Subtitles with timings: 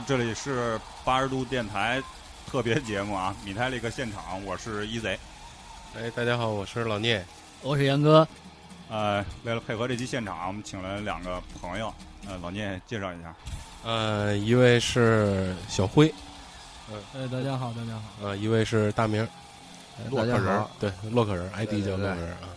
[0.00, 2.02] 这里是八十度电台
[2.46, 5.18] 特别节目啊，米泰利克现场，我是一贼。
[5.96, 7.24] 哎，大家好，我是老聂。
[7.62, 8.26] 我是杨哥。
[8.90, 11.92] 呃，为了配合这期现场，我们请了两个朋友。
[12.28, 13.34] 呃，老聂介绍一下。
[13.84, 16.12] 呃，一位是小辉。
[17.14, 18.02] 呃，大家好，大家好。
[18.22, 19.26] 呃，一位是大明。
[20.10, 22.48] 洛克人，对，洛克人，ID 叫洛克人啊。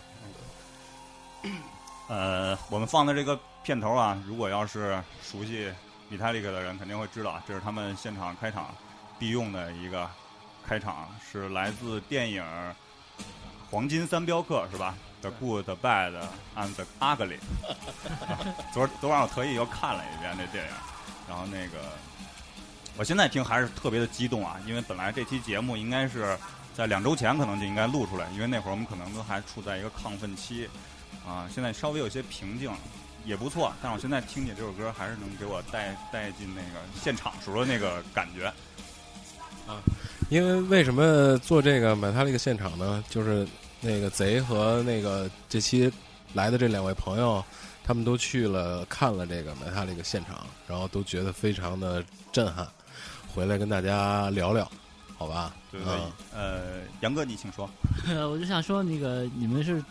[2.09, 5.72] 呃，我们放的这个片头啊，如果要是熟悉
[6.09, 8.75] 米泰利克的人，肯定会知道，这是他们现场开场
[9.18, 10.09] 必用的一个
[10.66, 12.44] 开场，是来自电影
[13.70, 16.14] 《黄金三镖客》，是吧？The Good, The Bad
[16.56, 17.38] and The Ugly。
[18.74, 20.72] 昨昨晚我特意又看了一遍这电影，
[21.28, 21.78] 然后那个，
[22.98, 26.38] 我现在听还是特别的激动啊，因为本来这期节目应该是。
[26.72, 30.69] 在两周前可能就应该录出来，因为那会儿我们可能都还处在一个亢奋期，
[31.28, 32.72] 啊，现在稍微有些平静，
[33.25, 33.74] 也不错。
[33.81, 38.47] 但是我现在听你这首歌，还是能给我带带进那个现场时候的那个感觉。
[39.68, 39.81] 啊，
[40.30, 43.03] 因为为什么做这个买他这个现场呢？
[43.09, 43.47] 就是
[43.81, 45.91] 那个贼和那个这期
[46.34, 47.44] 来的这两位朋友，
[47.84, 52.68] 他们都去了看了这个买他这个现场，然后都觉得非常的震撼，
[53.34, 54.69] 回来跟大家聊聊。
[55.18, 55.94] 好吧，对对，
[56.34, 57.69] 呃，杨哥，你请说。
[58.31, 59.84] 我就想说，那个你们是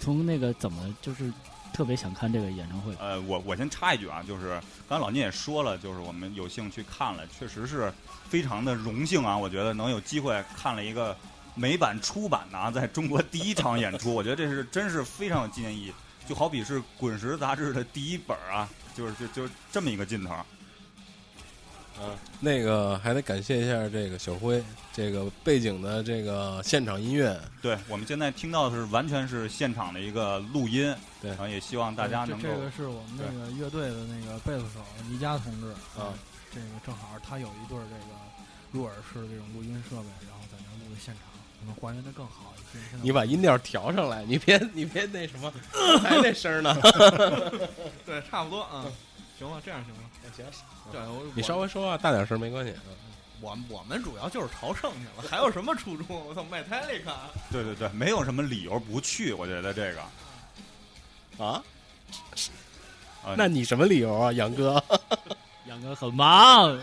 [0.00, 1.32] 从那个怎么就是
[1.74, 2.94] 特别想看这个演唱会？
[3.00, 7.92] 呃，我我先插一句啊，就是刚才老聂也说了，就是我们有幸去看了，确实是
[8.28, 9.36] 非常的荣幸啊。
[9.36, 11.16] 我觉得能有机会看了一个
[11.56, 15.92] 美版出版的啊，在中国第一场演出，我觉得这是真是非常有纪念意义。
[16.28, 20.32] 就好比是《滚石》杂志的第一本啊，就是就就这么一个劲头。
[22.00, 24.62] 啊，那个还得感谢一下这个小辉，
[24.92, 27.40] 这个背景的这个现场音乐。
[27.62, 30.94] 对，我们现在听到的是完全是现场的一个录音。
[31.22, 32.48] 对，然后也希望大家能够。
[32.48, 35.68] 这个是我们那个乐队的那个贝斯手倪佳同志
[35.98, 36.12] 啊，
[36.52, 38.14] 这个正好他有一对这个
[38.72, 41.22] 入耳式的这种录音设备，然后在那录的现场，
[41.60, 42.98] 可能还原的更好一些。
[43.00, 45.52] 你把音调调上来，你别你别那什么，
[46.02, 46.76] 还那声呢。
[48.04, 48.84] 对，差不多啊。
[49.44, 50.00] 行了，这样行了。
[50.34, 50.44] 行，
[50.90, 51.00] 对，
[51.34, 52.74] 你稍微说话大点声没关系。
[53.40, 56.06] 我我们主要就是朝圣去了，还有什么初衷？
[56.08, 57.12] 我操，卖泰利卡。
[57.50, 59.34] 对对对，没有什么理由不去。
[59.34, 61.62] 我觉得这个啊，
[63.36, 64.82] 那你什么理由啊，杨哥？
[65.66, 66.78] 杨哥很忙。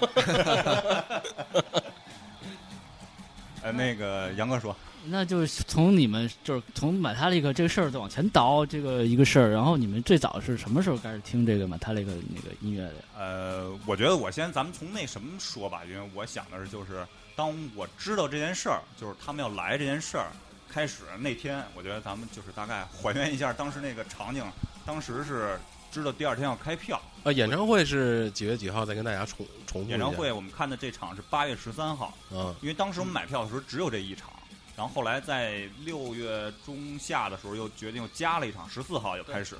[3.63, 4.75] 呃， 那个杨哥说。
[5.05, 12.95] 那就是从你们就是从马塔利克这个事儿再往前倒这个一个事儿，然后你们最早是什么时候开始听这个马塔利克那个音乐的？
[13.17, 17.05] 呃，我觉得我先咱们从那什么说吧，因为我想的是就是
[17.35, 20.27] 当我知道这件事儿，就是他们要来这件事儿
[20.69, 24.43] 开始那天，我觉得咱们就是大概还原一下当时那个场景。
[24.85, 25.59] 当时是
[25.91, 28.83] 知道第二天要开票呃，演唱会是几月几号？
[28.83, 34.29] 再跟大家重重复演唱会我们看的这场是八月十三号，嗯，因为当时我们买票的时候只有这一场。
[34.75, 39.55] 然后后来在六月中下的时候又决定又加了一场，十四号又开始。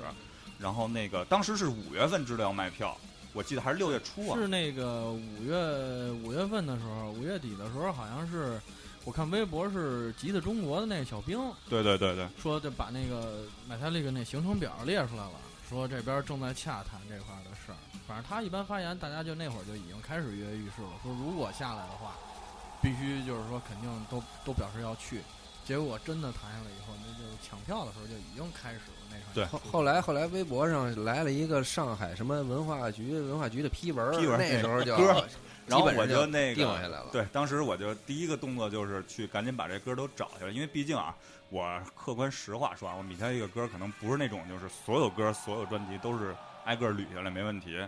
[0.58, 2.96] 然后那个当时是五月份知道要卖票，
[3.32, 4.38] 我记得还是六月初啊。
[4.38, 8.60] 是那个五月五月份的时候，五月底的时候，好像是
[9.04, 11.38] 我看微博是吉的中国的那个小兵。
[11.68, 12.26] 对对对对。
[12.40, 15.32] 说就把那个买他那个那行程表列出来了，
[15.68, 17.76] 说这边正在洽谈这块的事儿。
[18.08, 22.12] 反正他一般发言，大家就那会儿就已经开始跃跃欲试了，说如果下来的话。
[22.82, 25.22] 必须就是说，肯定都都表示要去。
[25.64, 29.06] 结果真的谈下来以后，那就抢票的时候就已经开始了。
[29.08, 35.24] 那场对，后后来后来微博上来了一个上海什么文化局文化局的批文，批文那时候就歌，
[35.68, 37.06] 然后我就那个定下来了。
[37.12, 41.14] 对，当时我就第一个动作就是去赶紧把这歌都找下来，因为毕竟啊，
[41.48, 46.34] 我客观实话说啊，我米天一个歌可能不是那种就是所有歌所有专辑都是
[46.64, 47.78] 挨个捋下来没问题。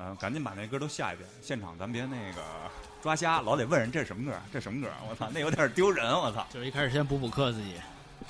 [0.00, 2.42] 嗯，赶紧把那歌都下一遍，现场咱别那个。
[3.00, 4.36] 抓瞎，老得问人这是什么歌？
[4.52, 4.92] 这什么歌？
[5.08, 6.12] 我操，那有点丢人！
[6.12, 7.74] 我操，就是一开始先补补课自己。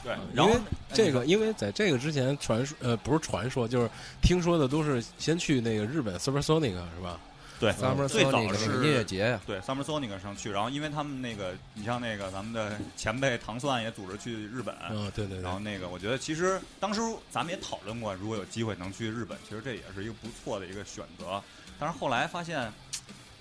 [0.04, 0.60] 对，因为
[0.92, 3.88] 这个，因为在这个之前传说，呃，不是传说，就是
[4.20, 7.18] 听说的都是先去那个日本 Super Sonic 是吧？
[7.58, 9.40] 对，Summer 最早是音乐节呀。
[9.46, 14.72] 对，Summer Sonic 上去，然后因为他们那个，你像那个咱们的前辈唐蒜也组织去日本。
[14.90, 15.40] 嗯，对对。
[15.40, 17.00] 然后那个，我觉得其实当时
[17.32, 21.42] 咱们也讨论过，如果有机会能去日本，其实这也是一个不错的一个选择。
[21.78, 22.72] 但是后来发现。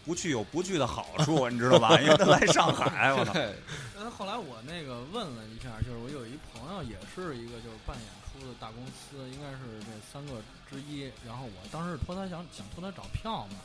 [0.08, 2.00] 不去有不去的好处， 你知道吧？
[2.00, 3.34] 因为他来上海，我操！
[3.94, 10.42] 那后来我那个问了一下，就是我有一朋友也是一个就是办演出的大公司，应该是这三个
[10.72, 11.12] 之一。
[11.28, 13.58] 然后我当时托他想想托他找票嘛，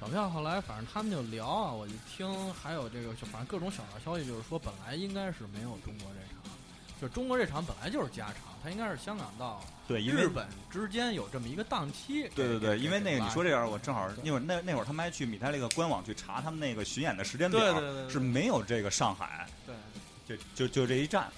[0.00, 0.28] 找票。
[0.28, 6.52] 后来反正他们就聊啊，我一听还有这个，就反正各种小道消息，就是说本来应该是没有中国这场，
[7.00, 8.49] 就中国这场本来就是加场。
[8.62, 12.28] 它应该是香港到对，因为日本之间有这么一个档期。
[12.34, 21.28] 对对对，因为那个你说这样，我正好因为那那会儿他们还去米泰那个官网去查他们那个巡演的时间表，对对对对是没有这个上海，对，就就就这一站。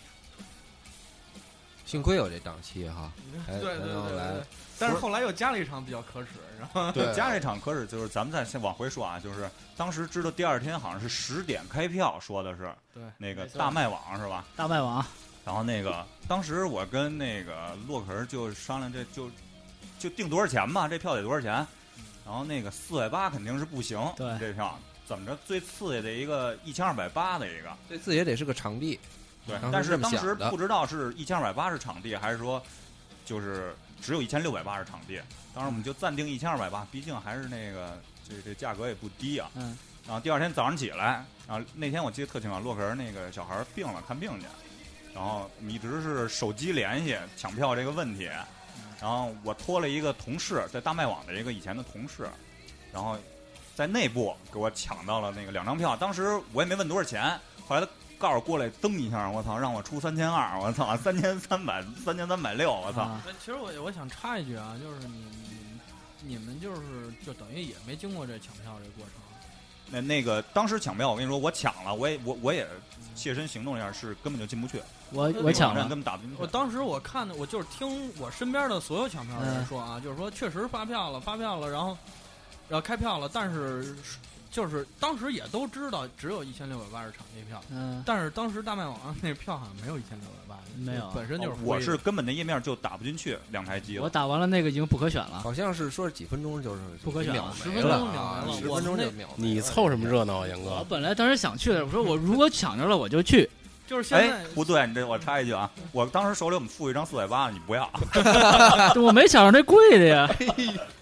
[1.84, 3.12] 幸亏有这档期哈，
[3.48, 4.42] 哎对对对。
[4.78, 14.44] 但是后来又加了一场比较可耻，然后对加了一场可耻就是咱们再先往回说啊，就是当时知道第二天好像是十点开票，说的是对那个大麦网是吧？
[14.56, 15.04] 大麦网，
[15.44, 19.30] 然后那个当时我跟那个洛克人就商量，这就
[19.98, 21.66] 就定多少钱吧，这票得多少钱？
[22.24, 28.98] 然后那个四百八肯定是不行，对这票怎么着最次也得一个一千二百八的一个，这次也得是个场地，
[29.44, 32.62] 对，但是当时不知道是一千二百八是场地，还是说
[33.24, 35.20] 就是只有一千六百八是场地。
[35.52, 39.50] 当时我们就暂定一千二百八，毕竟还是那个这这价格也不低啊。
[39.54, 44.46] 嗯，然后第二天早上起来，然后那天我记得特清楚，洛克人那个小孩儿病了，看病去，
[45.14, 48.30] 然后我们一直是手机联系抢票这个问题，
[49.00, 52.28] 然后我托了一个同事，在大麦网的一个以前的同事，
[52.92, 53.18] 然后
[53.74, 57.88] 在内部给我抢到了那个两张票，当时我也没问多少钱，后来他
[58.18, 65.26] 告诉我过来蹬一下，我操，让我出三千二，我操，三千三百， 三千三百六，我操，其实我我想插一句啊，就是你
[66.22, 69.21] 你你们就是就等于也没经过这抢票这过程，
[69.92, 72.66] 那那个当时抢票，我跟你说，我抢了，我也我我也
[73.14, 76.46] 切身行动一下，是根本就进不去，我我抢了根，本打不进去我。
[76.46, 81.96] 当时我看的，我就是听我身边的所有抢票的人嗯说啊，就是说确实发票了，发票了，然后
[82.70, 83.94] 然后开票了，但是
[84.52, 94.02] 就是当时也都知道只有一千六百八十场那票，嗯，但是当时大麦网上那票好像没有一千六百八，没有本身就是哦我是根本那页面就打不进去两台机了。
[94.02, 99.26] 我打完了那个已经不可选了，好像是说是几分钟就是不可选秒了十分钟秒完了十分钟就秒。
[99.36, 100.86] 你凑什么热闹啊，杨哥我？
[100.86, 103.48] 本来当时想去的，我说我如果抢着了我就去，
[103.92, 107.90] 就是现哎在，不对，你这我插一句啊，我当时手里我们付一张四百八，你不要。
[108.96, 110.26] 我没想着那贵的呀，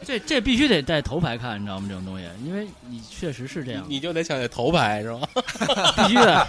[0.04, 1.86] 这这必须得在头排看，你知道吗？
[1.88, 5.20] 这种东西，因为你确实是这样，你就得抢那头牌是吧？
[6.02, 6.48] 必须的。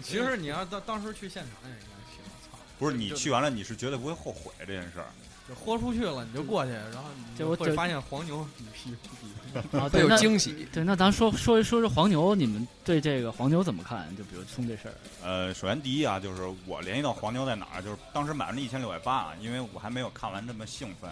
[0.00, 5.06] 其实你要当当时去现场也应该去，我操，不是你去完了，你是绝对不会后悔这件事儿。
[5.48, 10.68] 就豁出去了，你就过去，然后你就我就会发现黄牛比屁比啊， 会有惊喜。
[10.70, 14.14] 对，那咱说说说说黄牛，你们对这个黄牛怎么看？
[14.14, 21.10] 就比如冲这事儿，呃，首先第一啊，就是我联系到黄牛在哪儿，就是当时买了那一千六百八啊，因为我还没有看完这么兴奋。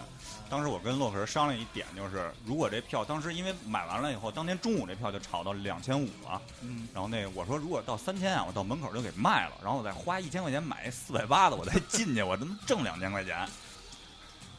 [0.49, 13.35] 当时我跟洛克人商量一点，就是如果这票当时因为买完了以后，当天中午这票就炒到两千五了，嗯，然后那我说如果到三千啊，我到门口就给卖了，然后我再花一千块钱买四百八的，我再进去，我能挣两千块钱。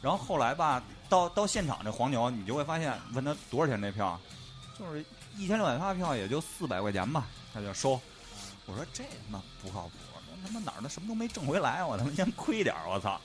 [0.01, 4.19] 然后后来吧，到到现场这黄牛，你就会发现，问他多少钱这票，
[4.79, 5.05] 就是
[5.37, 8.01] 一千六百八票也就四百块钱吧，他就收。
[8.67, 9.93] 我说这他妈不靠谱，
[10.43, 13.21] 那他妈哪儿的什么都没挣回来，我他妈先亏点儿，我操！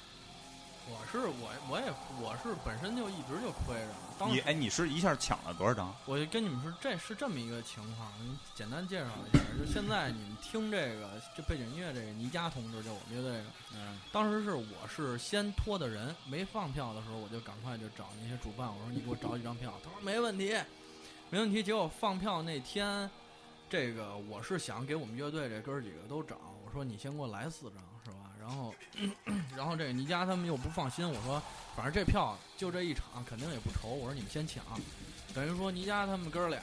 [0.86, 1.86] 我是我我也
[2.20, 3.88] 我是本身就一直就亏着。
[4.20, 5.94] 当时你哎，你是一下抢了多少张？
[6.06, 8.12] 我就跟你们说，这是这么一个情况，
[8.54, 9.44] 简单介绍一下。
[9.58, 20.56] 就现在你们听这个这背景音乐，这个倪佳同志，就我们乐队的，嗯，当时是我是先托的人，没放票的时候，我就赶快就找那些主办，我说你给我找几张票，他说没问题，
[21.30, 21.63] 没问题。
[21.63, 23.10] 结果放票那天，
[23.70, 26.36] 这个我是想给我们乐队这哥儿几个都找，
[26.66, 27.82] 我说你先给我来四张？
[28.46, 28.76] 然后，
[29.56, 31.42] 然后这个倪家他们又不放心，我说
[31.76, 34.62] 反正这票就这一场，肯定也不愁，我说你们先抢。
[35.34, 36.60] 等于说倪家他们哥俩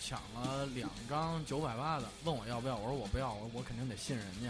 [0.00, 4.48] 抢了两张九百八的，问我要不要，我说我不要，我我肯定得信人家。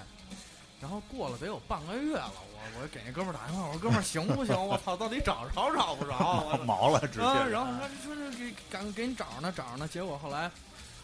[0.81, 4.55] 然后过了得有半个月了，我我给那哥们儿打电话，我说哥们儿行不行？
[4.55, 6.17] 我操，到底找着找不着？
[6.53, 7.73] 我 毛了，直接啊，然后
[8.05, 9.89] 说说这给赶给你找着呢，找着呢。
[9.89, 10.51] 结果后来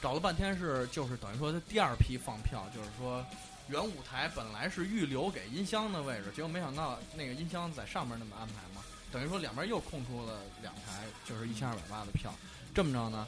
[0.01, 3.25] 找了半天是就是等于说他第二批放票，就是说
[3.73, 12.31] 原舞台本来是预留给音箱的位置，结果没想到那个音箱在上面那么安排嘛，等于说两边又空出了两台，就是一千二百八的票。
[12.75, 13.26] 这么着呢，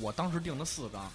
[0.00, 1.10] 我当时订的四张。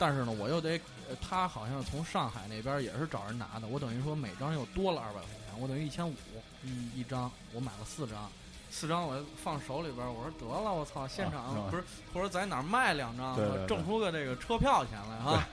[0.00, 6.14] 但是呢，我又得，呃他好像从上海那边也是找人拿的，我等于说每张又多了二百块钱，我等于一千五，
[6.62, 8.30] 嗯一张，我买了四张，
[8.70, 11.82] 四张我放手里边，我说得了，我操，现场、啊不是
[12.14, 15.48] 或者在哪儿卖两张，对对对挣出个这个车票钱来啊！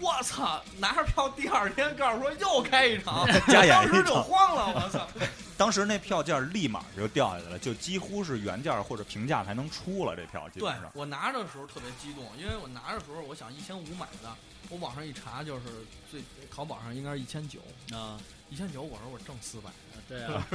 [0.00, 5.06] 我操，拿着票第二天告诉说又开一场， 加演当时就慌了，我操！
[5.58, 10.90] 当时那票价立马就掉下来了，就几乎是原价或者平价才能出了这票，基对本上。
[10.94, 14.32] 我拿着的时候特别激动，因为我拿着的时候我想一千五买的，
[14.68, 15.62] 我网上一查就是
[16.10, 17.58] 最淘宝上应该是一千九，
[17.92, 19.70] 啊，一千九，我说我挣四百，
[20.08, 20.46] 对啊，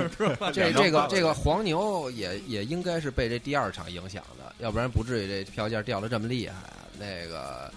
[0.53, 6.55] 这这个这个黄牛也也应该是被这第二场影响的，要不然不至于这票价掉的这么厉害。
[6.97, 7.69] 那个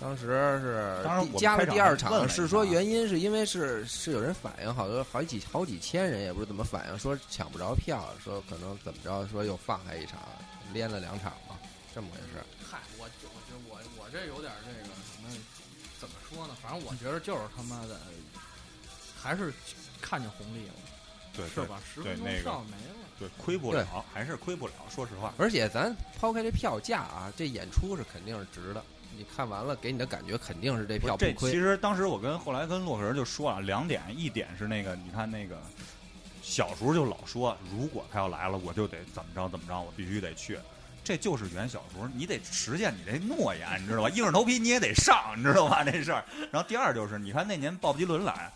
[0.00, 0.26] 当时
[0.60, 10.20] 是当时加了第二场，是说原因是因为是是有人反映，好多好几好几千人，也不知道怎么反映，说抢不着票，说可能怎么着，说又放开一场，
[10.72, 11.56] 连了两场嘛，
[11.94, 12.44] 这么回事。
[12.70, 13.08] 嗨，我我
[13.50, 15.28] 就我我这有点这个什么，
[15.98, 16.54] 怎么说呢？
[16.62, 17.98] 反正我觉得就是他妈的，
[19.18, 19.52] 还是
[20.00, 20.74] 看见红利了，
[21.34, 21.80] 对对是吧？
[21.94, 22.94] 十分钟票没了。
[23.18, 24.74] 对，亏不了，还是亏不了。
[24.94, 28.84] 说实话，而且咱抛开这票价啊，这演出是肯定是值的。
[29.16, 31.32] 你看完了，给你的感觉肯定是这票这。
[31.34, 35.58] 其实当时我跟后来跟洛克人就说了两点，一点是那个你看那个
[36.42, 40.58] 小时候就老说，如果他要来了，我就得怎么着怎么着，我必须得去。
[41.02, 44.08] 这就是原小时候，你得实现你这诺言，你知道吧？
[44.10, 45.84] 硬着头皮你也得上，你知道吧？
[45.84, 46.24] 这事儿。
[46.50, 48.50] 然后第二就是，你看那年鲍勃迪伦来，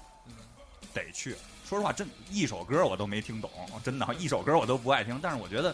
[0.92, 1.36] 得去。
[1.64, 3.48] 说实话，真一首歌我都没听懂，
[3.84, 5.16] 真的，一首歌我都不爱听。
[5.22, 5.72] 但是我觉得，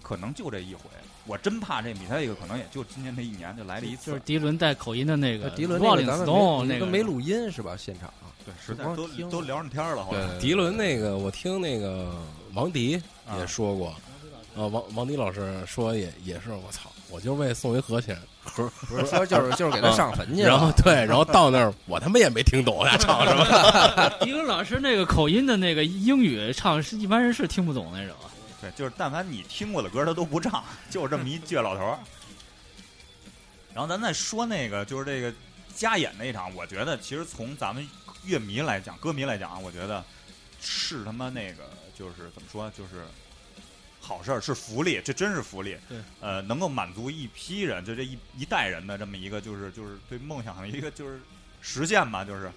[0.00, 0.88] 可能就这一回，
[1.26, 4.10] 我真怕这米特利克可能也就今年这一年就来了一次。
[4.10, 7.76] 就是迪伦带口音的那个迪伦那个咱们那个没录音是吧？
[7.78, 8.12] 现场
[8.44, 10.06] 对，实在都都聊上天儿了。
[10.10, 12.14] 对迪伦那个，我听那个
[12.52, 13.94] 王迪啊也说过，
[14.54, 28.14] 呃，王王迪老师说也也是，我操，我就为送一和弦盒，不是说就是就是给他上坟去了，然后对，然后到那儿我他妈也没听懂他唱什么， 迪伦老师那个口音的那个英语唱是一般人是听不懂那种。
[28.64, 31.98] 对，就是但凡你听过的歌，他都不唱，就是这么一倔老头儿。
[33.74, 35.34] 然后咱再说那个，就是这个
[35.74, 37.86] 加演那一场，我觉得其实从咱们
[38.24, 40.02] 乐迷来讲、歌迷来讲啊，我觉得
[40.62, 43.04] 是他妈那个就是怎么说，就是
[44.00, 45.76] 好事儿，是福利，这真是福利。
[45.88, 51.20] 对，呃，能够满足一批人，就这一一代人的这么一个，就是就是对梦想的一个就是
[51.60, 52.50] 实现吧，就是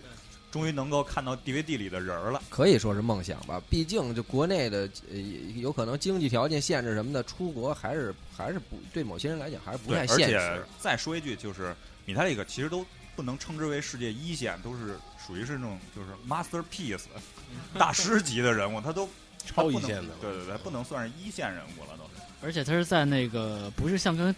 [0.57, 2.41] 终于能够看到 DVD 里的人儿了。
[2.49, 3.61] 可以说是梦想吧。
[3.69, 5.17] 毕竟就国内的呃，
[5.55, 10.65] 有可能经济条件限制什么的，出国还是还是不对某些人来讲还是不，太现而且实。
[10.79, 12.83] 再说一句，就是米泰利克其实都
[13.15, 17.03] 不能称之为世界一线，都是属于是那种就是 masterpiece
[17.77, 19.07] 大师级的人物，他都
[19.45, 22.21] 超一线的对对对，不能算是一线人物了，都是。
[22.41, 24.35] 而且他是在那个不是像跟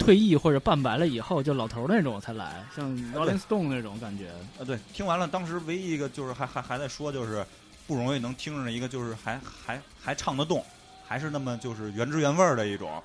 [0.00, 4.30] 退役或者半白了以后就老头儿那种才来，像 Rolling Stone 那种感觉。
[4.58, 7.44] 啊，对，听完了，当时唯一一个就是还还还在说，就是
[7.86, 10.64] 不容易能听着一个就是还还还唱得动，
[11.06, 13.00] 还是那么就是原汁原味儿的一种。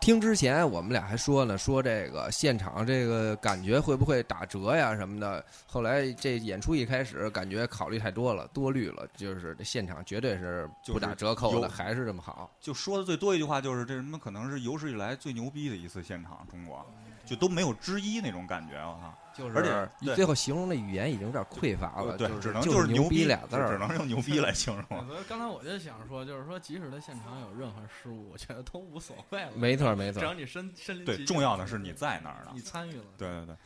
[0.00, 5.44] 听之前我们俩还说呢，说这个现场这个感觉会不会打折呀什么的。
[5.66, 12.50] 后来这演出一开始，感觉考虑太多了，多虑了，就是这现场绝对是不打折扣有的，还是这么好。
[12.60, 16.84] 就说的最多一句话就是这什么可能是有史以来最牛逼的一次现场，中国
[17.24, 19.14] 就都没有之一那种感觉，我操！
[19.34, 23.78] 就是而且你最后形容的语言已经有点匮乏了，对，只能就是牛逼俩字儿只。
[23.78, 25.06] 能用牛逼来形容。
[25.06, 29.50] 所以刚才我就想说，就是说，即使他现场有任何失误，我觉得都无所谓了。
[29.56, 32.60] 没错没错只要你身身临其对，重要的是你在那儿呢你。
[32.60, 33.04] 参与了。
[33.18, 33.56] 对对对。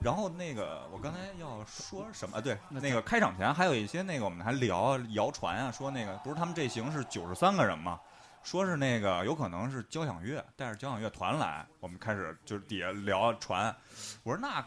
[0.00, 2.40] 然后那个，我刚才要说什么？
[2.40, 8.00] 对，那那个开场前还有一些那个，我们还聊谣传啊，说那个不是他们这行是九十三个人嘛，
[8.42, 13.76] 说是那个有可能是交响乐带着交响乐团来，我们开始就是底下聊传，
[14.22, 14.64] 我说那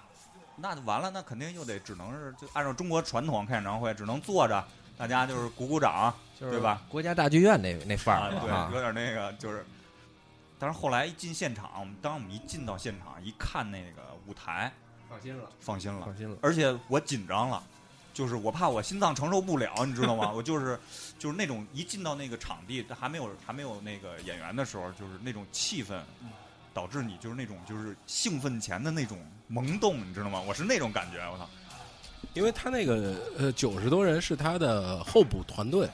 [0.55, 4.63] 那完了，那肯定又得只能是就按照中国传统开演唱会，只能坐着，
[4.97, 6.81] 大家就是鼓鼓掌，就是对吧？
[6.89, 9.65] 国家大剧院那那范啊，儿了啊对，有点那个就是。
[10.59, 14.71] 但是后来一进现场，我们当我们一进到现场，一看那个舞台，
[15.09, 16.37] 放心了，放心了，放心了。
[16.41, 17.61] 而且我紧张了，
[18.13, 20.31] 就是我怕我心脏承受不了，你知道吗？
[20.33, 20.79] 我就是
[21.19, 25.99] 就是那种一进到那个场地，还没有还没有那个演员的时候，就是那种气氛，
[26.73, 29.19] 导致你就是那种就是兴奋前的那种
[29.53, 30.41] 萌动，你知道吗？
[30.41, 31.47] 我是那种感觉，我操！
[32.33, 35.87] 因为他那个呃九十多人是他的候补团队，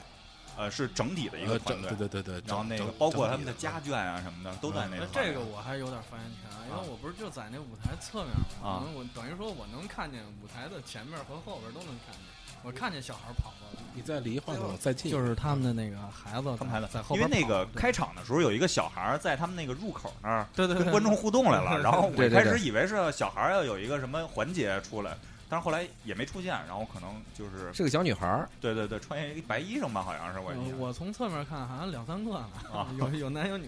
[0.56, 5.06] 呃，是整体的一个团队，对对对对，然后那个包括他们的家眷啊什么的都在那那。
[5.12, 12.24] 这个我还有点发言权，因为我不是就在那舞台侧面嘛，啊可能我等于说我能看见舞台的前面和后边都能看见。
[12.62, 25.16] 我看见小孩跑过来，你再离话筒再近，就是他们的那个孩子，他们孩子在后因为那个开场的时候，有一个小孩儿在他们那个入口那儿对对对跟观众互动来了，然后我开始以为是小孩儿要有一个什么环节出来，
[25.48, 30.52] 但是后来也没出现，然后可能就是是个小女孩儿，对对对，穿一白衣裳吧，好像是我。
[30.78, 33.66] 我从侧面看好像两三个呢， 啊有有男有女，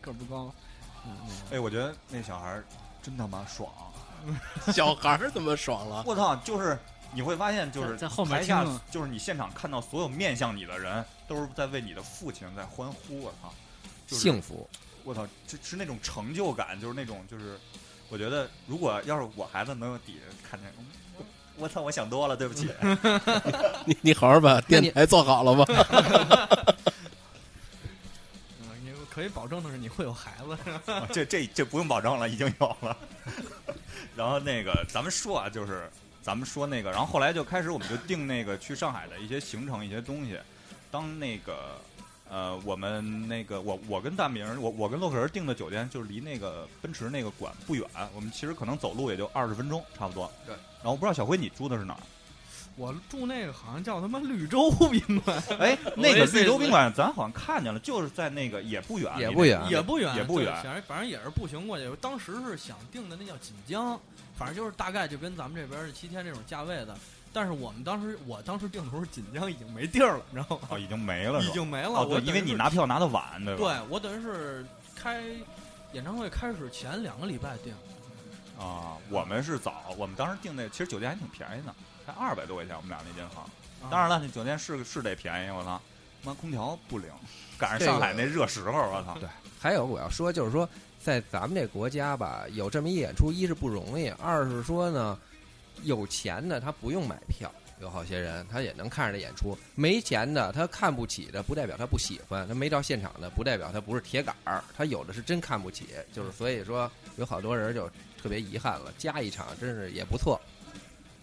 [0.00, 0.52] 个儿不高。
[1.06, 1.16] 嗯，
[1.50, 2.64] 那哎，我觉得那小孩儿
[3.02, 3.68] 真他妈爽！
[4.72, 6.04] 小孩儿怎么爽了？
[6.06, 6.78] 我操，就是
[7.14, 13.20] 你会发现，就是在在后面台下就是你现场看到所有面向你的人，都是在为你的父亲在欢呼。
[13.20, 13.52] 我操，
[14.06, 14.68] 就是幸福。
[15.04, 17.58] 我操，这是那种成就感，就是那种就是，
[18.08, 20.86] 我觉得如果要是我孩子能有底下看见，嗯
[21.56, 22.70] 我我操，我想多了，对不起。
[23.84, 25.66] 你你好好把电台做好了吧？
[28.62, 30.56] 嗯，你可以保证的是你会有孩子，
[31.12, 32.96] 这这这不用保证了，已经有了。
[34.16, 35.90] 然后那个咱们说啊，就是
[36.22, 40.38] 咱们说那个，然后后来就开始我们就定那个去上海的一些行程一些东西。
[40.90, 41.80] 当那个
[42.30, 50.30] 呃，我们那个我我跟大明，我我跟洛克人订的酒店就是离那个奔驰那个馆不远，我们其实可能走路也就二十分钟差不多。
[50.46, 50.54] 对。
[50.54, 52.00] 然后我不知道小辉你住的是哪儿？
[52.76, 61.90] 我住那个好像叫他妈绿洲宾馆， 哎，那个绿洲宾馆咱好像看见了，就是在那个也不远，也不远也不远，也不远反正反正也是步行过去。
[62.00, 63.98] 当时是想定的那叫锦江，
[64.36, 66.96] 反正就是大概就跟咱们这边是七天这种价位的。
[67.34, 70.68] 但是我们当时我当时定的时候，锦江已经没地儿了，你知道吗？
[70.70, 71.90] 哦，已经没了，已经没了。
[71.90, 73.62] 哦，对，因为你拿票拿的晚，对吧？
[73.62, 75.22] 对我等于是开
[75.92, 77.72] 演唱会开始前两个礼拜定。
[78.58, 81.74] 啊，我们是早，我们当时订那其实酒店还挺便宜的，
[82.06, 83.44] 才二百多块钱，我们俩那间房。
[83.44, 85.80] 啊当然了，那酒店是是得便宜，我操，
[86.22, 87.10] 妈空调不灵，
[87.58, 89.16] 赶上上海那热时候，我操。
[89.18, 90.68] 对还有我要说，就是说，
[91.00, 95.18] 在咱们这国家吧，有这么一演出，一是不容易，二是说呢，
[95.82, 105.88] 有钱的他不用买票，有好些人他也能看着这演出；没钱的他看不起的，不代表他不喜欢；他没到现场的，不代表他不是铁杆儿，他有的是真看不起。
[106.12, 107.88] 就是所以说，有好多人就
[108.20, 110.40] 特别遗憾了，加一场真是也不错。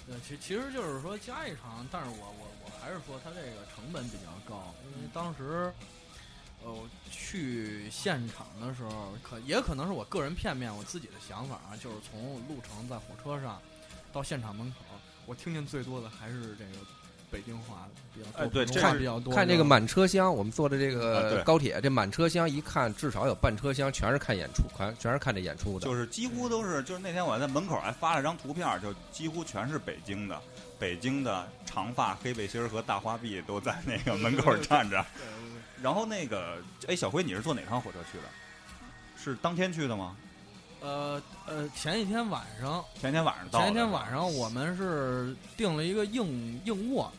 [0.09, 5.71] 对，其其实就是说加一场，但是我我我还是说它这个成本比较高，因为当时，
[6.63, 13.61] 呃，我去现场的时候，可也可能是我个人片面，我自己的想法啊，就是从路程在火车上
[14.11, 14.77] 到现场门口，
[15.27, 16.71] 我听见最多的还是这个
[17.31, 19.33] 北京话的比较多，对这话比较多。
[19.33, 25.85] 看这个满车厢，我们坐的这个高铁，这满车厢一看，至少有半车厢全是看演出，全全是看这演出的。
[25.85, 30.39] 就是几乎都是，就是那天我在门口还发了张图片，就几乎全是北京的，
[30.77, 35.05] 北京的长发黑背心儿和大花臂都在那个门口站着。
[35.15, 38.23] 对对对然后那个，哎，小辉，你是坐哪趟火车去的？
[39.21, 40.15] 是当天去的吗？
[40.81, 43.59] 呃呃，前一天晚上，前天晚上到。
[43.59, 47.11] 前一天晚上我们是订了一个硬硬卧，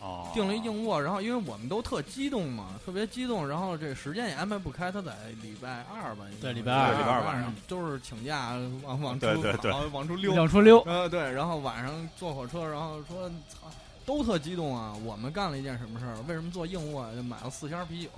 [0.00, 13.70] 哦，订了一硬卧，然后因为我们都特激动嘛，特别激动，然后这时间也安排不开，他在礼拜二吧，应该是对礼拜二礼拜二晚上都是请假往往出对对对跑往出溜，往出溜，呃对，然后晚上坐火车，然后说操。
[14.06, 14.94] 都特激动啊！
[15.02, 16.14] 我们干了一件什么事儿？
[16.28, 17.10] 为什么做硬卧？
[17.14, 18.10] 就买了四箱啤酒，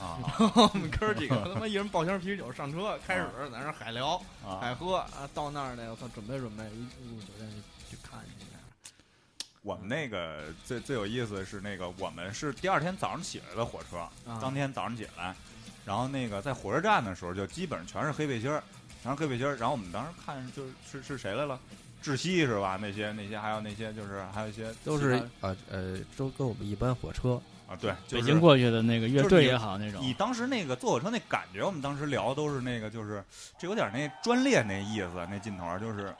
[0.00, 0.16] 啊
[0.72, 4.58] 我们哥儿几个他妈一人抱箱啤酒上车，开始在那儿海聊、啊！
[4.60, 5.28] 海喝啊。
[5.34, 7.56] 到那儿呢，我操，准备准备，一入酒店就
[7.90, 8.46] 去看一下。
[9.62, 15.34] 我们那个最最有意思的是那个，我们是第二天早上起来的火车，啊当天早上起来，
[15.84, 18.62] 然后那个在火车站的时候，就基本上全是黑背心儿，
[19.02, 19.54] 全是黑背心儿。
[19.56, 21.60] 然后我们当时看就是是是谁来了？
[22.02, 22.78] 窒息是吧？
[22.80, 27.38] 那些那些还有那些就是还有一些都是啊呃，都跟我们一般火车。
[27.70, 33.22] 他啊，对，就是北京过去的那个乐队也好那种你，当时那个坐火车那感觉，我们当时聊都是那个就是
[33.58, 36.12] 这有点那专列那意思，那劲头儿就是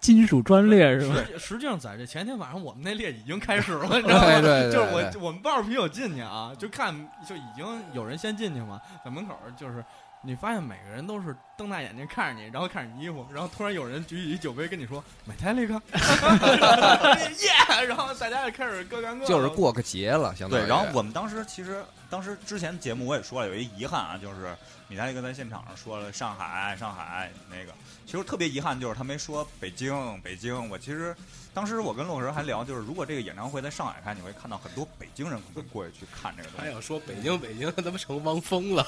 [0.00, 1.14] 金属专列是吧？
[1.32, 4.40] 实实际上，在这前天晚上，我们那列已经开始了， 你知道吗？
[4.40, 6.94] 对对对就是我我们抱着啤酒进去啊，就看
[7.28, 9.84] 就已经有人先进去嘛，在门口就是
[10.22, 20.62] 你发现每个人都是瞪大眼睛看着你，然后看着你衣服，然后突然有人举起酒杯跟你说买泰利克， 耶，然后大家就开始各干各的，就是过个节了，相当于。
[20.64, 20.68] 对。
[20.68, 24.54] 然后我们当时其实当时之前节目我也说了，有一遗憾啊，就是
[24.88, 27.72] 米达利克在现场上说了上海上海那个，
[28.04, 30.68] 其实特别遗憾就是他没说北京北京。
[30.68, 31.14] 我其实
[31.58, 36.66] 当时我跟洛神还聊，就是如果这个演唱会在上海开，你会看到很多北京人可能过去去看这个东西。
[36.66, 38.86] 还有说北京北京，他妈成汪峰了。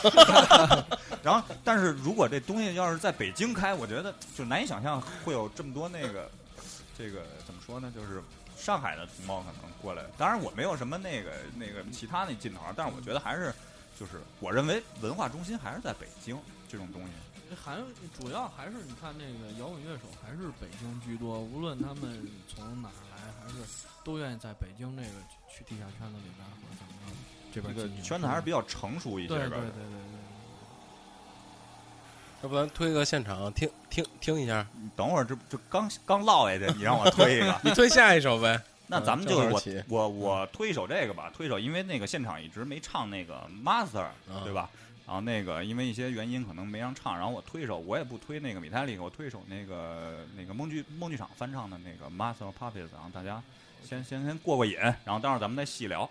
[1.21, 6.31] 然后，但是如果这东西要是在北京开，我觉得就难以想象会有这么多那个，
[6.97, 7.93] 这个怎么说呢？
[7.93, 8.23] 就是
[8.57, 10.05] 上海的同胞可能过来。
[10.17, 13.53] 当然，我没有什么那个那个其他那劲头，但是我觉得还是，
[13.99, 17.11] 就是我认为文化中心还是在北京这种东西。
[17.55, 17.77] 还
[18.19, 23.57] 主要还是你看那个摇滚乐手还是北京居多，无论他们从哪儿来，还是
[24.05, 25.09] 都愿意在北京这个
[25.49, 27.17] 去去地下圈子里边或者怎么着
[27.53, 29.57] 这边这个圈子还是比较成熟一些对对的。
[29.57, 30.11] 对对对。
[32.43, 37.55] 要不咱推个现场听听听一下，你等会儿这这刚刚落下去，你让我推一个。
[37.63, 38.59] 你推下一首呗。
[38.87, 44.71] 那咱们就我我我推一首这个吧，推一首，因为那个现场一直没唱那个 Master，啊对吧？
[45.11, 53.43] 然后那个因为一些原因可能没让唱，然后我推一首，我也不推那个米泰利，我推一首那个那个梦剧梦剧场翻唱的那个 Master Puppets，然后大家
[53.83, 56.09] 先先先过过瘾，然后待会儿咱们再细聊。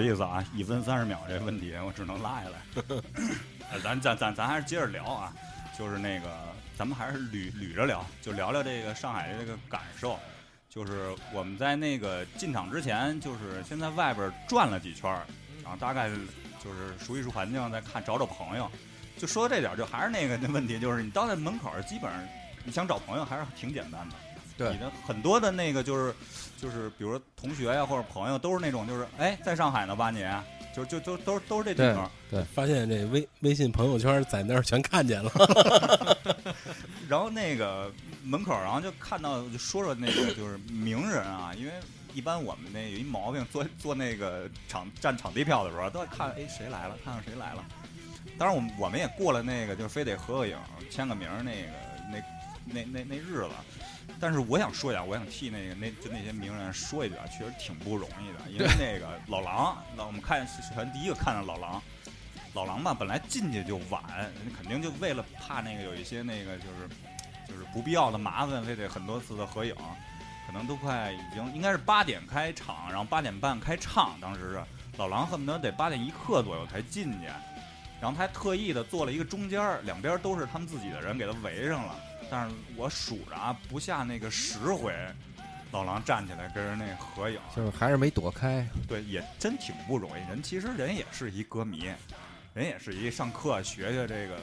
[0.00, 2.58] 好意思啊，一分三十秒这问题我只能拉下来。
[3.70, 5.30] 呃 咱咱咱咱还是接着聊啊，
[5.78, 6.26] 就是那个
[6.74, 10.18] 咱们还是捋捋着聊，就聊聊这个上海的这个感受。
[10.70, 15.10] 就是我们在那个进场之前，就是先在外边转了几圈，
[15.62, 16.08] 然后大概
[16.64, 18.72] 就是熟悉熟环境，再看找找朋友。
[19.18, 22.26] 就说到这点，就还是那个那问题，就是你到那门口，基本上
[22.64, 24.16] 你想找朋友还是挺简单的。
[24.60, 26.14] 对你的很多的那个就是
[26.60, 30.22] 就是比如说同学呀或者朋友都是那种就是哎在上海呢吧你，
[30.74, 32.10] 就就都都都是这地方。
[32.30, 35.32] 对发现这微微信朋友圈在那儿全看见了，
[37.08, 37.90] 然后那个
[38.22, 41.72] 门口，然后就看到就说说那个就是名人啊，因为
[42.12, 47.64] 一般我们那有一毛病，坐坐那个场站场地票的时候，都要看哎谁来了，看看谁来了。
[48.36, 50.56] 当然我们我们也过了那个就是非得合个影、
[50.90, 51.72] 签个名那个
[52.12, 52.22] 那
[52.66, 53.50] 那那那日子。
[54.20, 61.82] 但是我想说一下，我想替那个那就那些名人说一句啊，确实挺不容易的，因为那个老狼，那我们看是全第一个看到老狼，
[62.52, 64.02] 老狼吧，本来进去就晚，
[64.56, 66.88] 肯定就为了怕那个有一些那个就是
[67.48, 69.74] 就是不必要的麻烦，非得很多次的合影，
[70.46, 74.62] 可能都快已经应该是八点开场，然后八点半开唱，当时是
[74.98, 77.26] 老狼恨不得得八点一刻左右才进去，
[78.00, 81.96] 然后他还特意的做了一个中间儿，两边都是他们自己的人给他围上了，
[82.30, 84.94] 但是我数着啊，不下那个十回。
[85.72, 88.66] 老狼站起来跟人那合影，就是还是没躲开。
[88.88, 90.28] 对，也真挺不容易。
[90.28, 91.84] 人其实人也是一歌迷，
[92.54, 94.34] 人也是一上课学学这个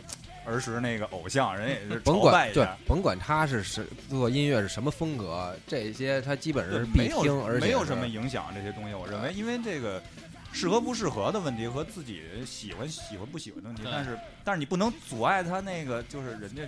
[0.46, 8.94] 儿时那个偶像，人也是甭朝拜管对 甭管他是是做音乐是什么风格，这些他基本上是，必没有听，而且没有什么影响这些东西。
[8.94, 10.02] 我认为，因为这个
[10.54, 16.62] 适合不适合的问题和自己喜欢喜欢不喜欢的问题，但是但是你不能阻碍他那个，就是人家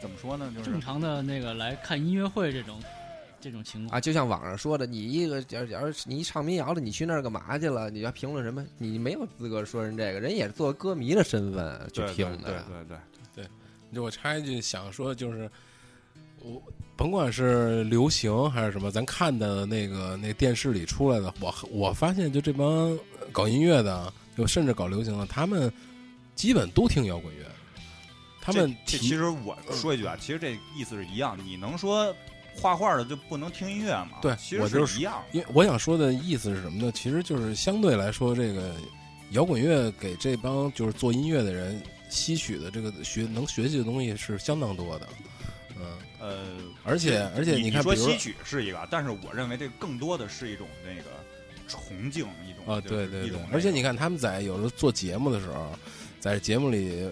[0.00, 0.52] 怎么说呢？
[0.56, 2.80] 就是正常的那个来看音乐会这种
[3.40, 7.90] 这种情况啊，就像网上说的，你一个假如假如你一唱民谣的，你去那儿干嘛去了？
[7.90, 8.64] 你要评论什么？
[8.78, 12.98] 你没有资格说人这个，人也是做歌迷的身份去对对对对。
[13.34, 13.46] 对对
[13.92, 15.48] 就我插一句，想说就是，
[16.40, 16.60] 我
[16.96, 22.98] 甭管是流行还是什么，咱看的那个那电视里出来的，我我发现就这帮
[23.32, 25.72] 搞音乐的，就甚至搞流行的，他们
[26.34, 27.46] 基本都听摇滚乐。
[28.46, 31.36] 他们其实我说一句啊，其实这意思是一样。
[31.44, 32.14] 你能说
[32.54, 34.18] 画画的就不能听音乐吗？
[34.22, 35.20] 对其实是一样。
[35.32, 36.92] 因为我想说的意思是什么呢？
[36.92, 38.76] 其实就是相对来说，这个
[39.32, 45.08] 摇滚乐给这帮就是做音乐的人吸取的这个学能学习的东西是相当多的，
[45.76, 46.46] 嗯，呃，
[46.84, 51.10] 而且而且你看，说吸取是一个，但是我认为这更多的是一种那个
[51.66, 55.76] 崇敬，一种啊，对对对一种，而且你看，看他们在有时候做节目的时候，
[56.20, 57.10] 在节目里。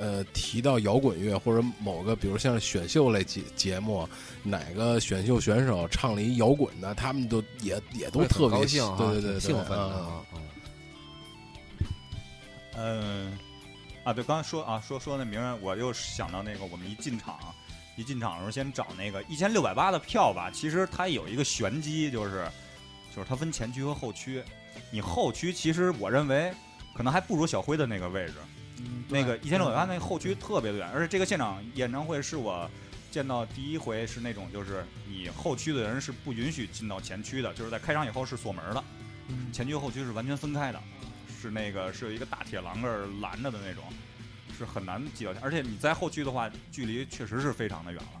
[0.00, 4.08] 呃，提到摇滚乐或者某个，比如像选秀类节节目，
[4.42, 9.78] 哪个选秀选手唱了一摇滚的，他们都也也都特别高兴哈，对对对，对兴奋
[12.76, 13.38] 嗯，
[14.04, 17.38] 啊，对，刚才说啊，说说那名人，我又想到那个，我们一进场，
[17.94, 20.50] 一进场的时候先找那个一千六百八的票吧。
[20.50, 22.50] 其实它有一个玄机，就是
[23.14, 24.42] 就是它分前区和后区。
[24.90, 26.50] 你后区其实我认为
[26.94, 28.34] 可能还不如小辉的那个位置。
[28.84, 32.68] 嗯，那个一千六百八那个后区特别的远，而且这个现场演唱会是我
[33.10, 38.84] 见到第一回是那种就是你后区的人是不允许进到前区的，就是在开场以后是锁门的，
[39.28, 40.80] 嗯前区和后区是完全分开的，
[41.40, 43.84] 是那个是有一个大铁栏杆拦着的那种，
[44.56, 48.19] 是很难挤到前，而且你在后区的话，距离确实是非常的远了。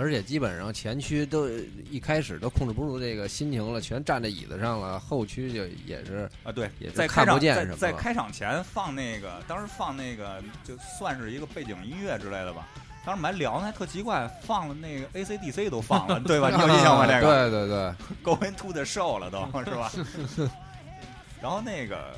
[0.00, 1.48] 而且基本上前区都
[1.90, 12.66] 一开始都控制不住这个心情了，全站在椅子上了，后区就也是啊，对也，在看不开场在见什么了在开场前放那个，当时放那个就算是一个背景音乐之类的吧。
[13.04, 16.50] 当时我们还聊呢，还特奇怪，放了那个 AC/DC 都放了， 对吧？
[16.50, 17.06] 你有印象吗？
[17.06, 19.90] 这个对对对， Going to the show 了都是吧？
[21.40, 22.14] 然后那个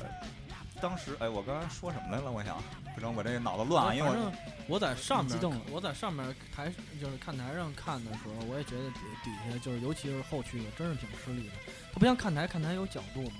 [0.81, 2.29] 当时哎，我刚才说什么来了？
[2.29, 2.57] 我想
[2.93, 4.33] 不成，我这脑子乱啊，因为我反正
[4.67, 11.53] 我在上面激动了，我在上面台就是看台上看的时候，我也觉得底底下就是尤其是后区的，真是挺吃力的。
[11.91, 13.37] 它不像看台，看台有角度嘛，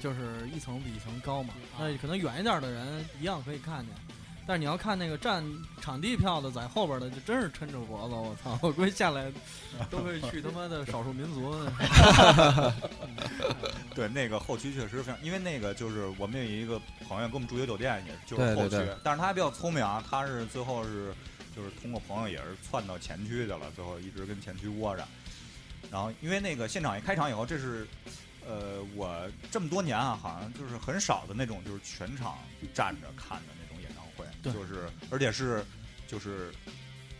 [0.00, 1.54] 就是一层比一层高嘛。
[1.78, 3.94] 那可能远一点的人一样可以看见，
[4.46, 5.42] 但是你要看那个占
[5.80, 8.58] 场地票的在后边的，就真是抻着脖子，我操！
[8.62, 9.32] 我估计下来
[9.90, 11.54] 都会去他妈的少数民族。
[13.94, 21.14] 对那个后区确实非常，因为那个就是我们有一个朋友跟我们住一个酒店，也就是后区，对对对但是他还比较聪明啊，他是最后是
[21.56, 25.06] 就是通过朋友也是窜到前区去了，最后一直跟前区窝着。
[25.90, 27.86] 然后因为那个现场一开场以后，这是
[28.46, 29.16] 呃我
[29.50, 32.38] 这么多年啊，好像就是很少的那种就是全场
[32.74, 33.53] 站着看的
[34.52, 35.64] 就是而且是
[36.06, 36.52] 就是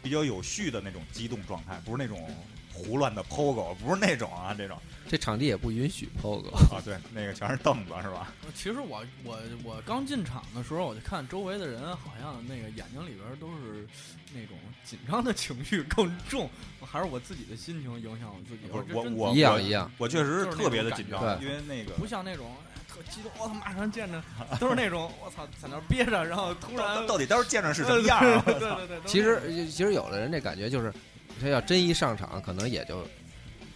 [0.03, 2.29] 比较有序的那种激动状态，不是那种
[2.73, 4.77] 胡乱的 POGO，不是那种啊这种
[5.09, 6.51] 这场地也不允许 POGO。
[6.75, 8.33] 啊，对，那个全是凳子是吧？
[8.55, 13.87] 其实我我我刚进场的时候，我就看周围的人好像那个眼睛里边都是
[14.35, 18.67] 那种紧张的情绪更重，还是我自己的心情影响我自己。
[18.67, 24.23] 不是我我一样一样，我确实是是特别的紧张，因为那个不像那种哎特激动，我操，马上见着，
[24.61, 28.43] 都是那种我操在那憋着，然后突然到到底到时候见着是什么样啊？
[28.47, 30.93] 对对对对，其实其实有的人这感觉就是，
[31.41, 33.05] 他要真一上场，可能也就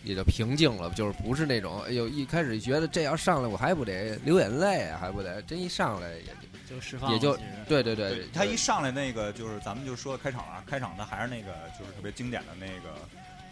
[0.04, 6.22] 也就平静了，就是不是那种哎呦一开始觉得这要上来我还不得流眼泪啊，还不得真一上来也
[6.68, 7.36] 就就释放，也就
[7.68, 12.94] 对对对，他一上来那个就是咱们就说开场啊，开场的还是那个就是特别经典的那个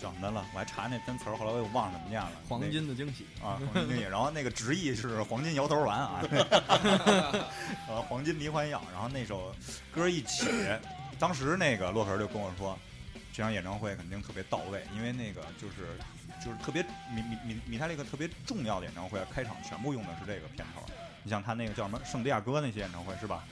[0.07, 0.47] 叫什么了？
[0.53, 2.31] 我还查那单词儿，后来我又忘了怎么念了。
[2.49, 6.23] 黄金的惊喜，那个啊，黄金惊喜，然后那个直译是黄金摇头丸啊，
[7.89, 8.81] 呃，黄金迷幻药。
[8.93, 9.53] 然后那首
[9.93, 10.47] 歌一起，
[11.19, 12.79] 当时那个洛克儿就跟我说，
[13.33, 15.99] 这场演唱会肯定特别到位，因为那个就是
[16.45, 20.83] 就是特别米米米米泰利克特别重要的演唱会，开场全部用的是这个片头。
[21.25, 23.45] 你像他那个叫什么圣地亚哥那些演唱会是吧？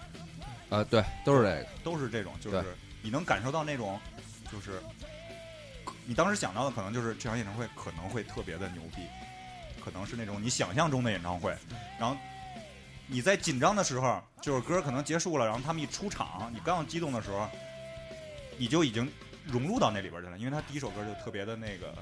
[0.70, 3.98] 啊对，都是这个，都是这种，就是你能感受到那种，
[4.52, 4.80] 就是
[6.06, 9.02] 你当时想到的可能就是这场演唱会可能会特别的牛逼，
[9.84, 11.56] 可能是那种你想象中的演唱会，
[11.98, 12.16] 然后
[13.06, 17.48] 你在紧张的时候，就是歌可能结束了，然后他们一出场，你刚要激动的时候，
[18.58, 19.10] 你就已经
[19.46, 21.94] 融入到那里边去了，因为他第一首歌就特别的那个。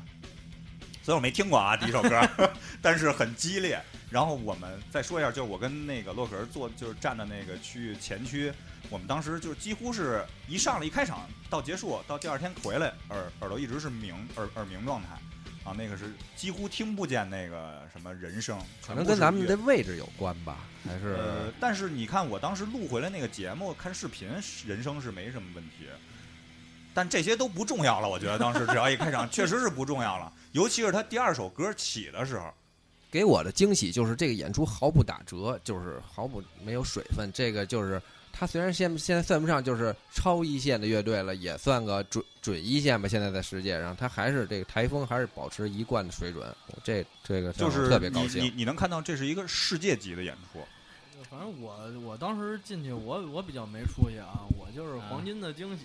[1.04, 2.30] 虽然我没听过啊，第一首歌，
[2.80, 3.82] 但是很激烈。
[4.08, 8.52] 然后我们再说一下，就是我跟那个洛克儿坐，就是站的那个区域前区，
[8.90, 15.08] 我们当时就是几乎是一上来一开场到结束到第二天回来，耳耳朵一直是鸣耳耳鸣状态，
[15.64, 24.28] 啊，那个是几乎听不见那个什么人声，可能跟咱们的的位置有关吧，还是呃，但是你看我当时录回来那个节目，看视频
[24.66, 25.86] 人声是没什么问题，
[26.92, 28.08] 但这些都不重要了。
[28.08, 32.52] 我觉得当时只要一开场，确实是不重要了，尤其是他第二首歌起的时候，
[33.10, 37.30] 给我的惊喜就是这个演出毫不打折，就是毫不没有水分。
[37.32, 38.00] 这个就是
[38.32, 43.06] 他虽然现现在算不上就是超一线的乐队了，也算个准准一线吧。
[43.06, 46.52] 现在在世界上，他还是这个台风还是保持一贯的水准。
[46.82, 48.52] 这这个就是特别高你你。
[48.56, 50.58] 你能看到这是一个世界级的演出，
[51.30, 55.84] 反正我我当时进去，我我比较没出息啊，我就是黄金的惊喜，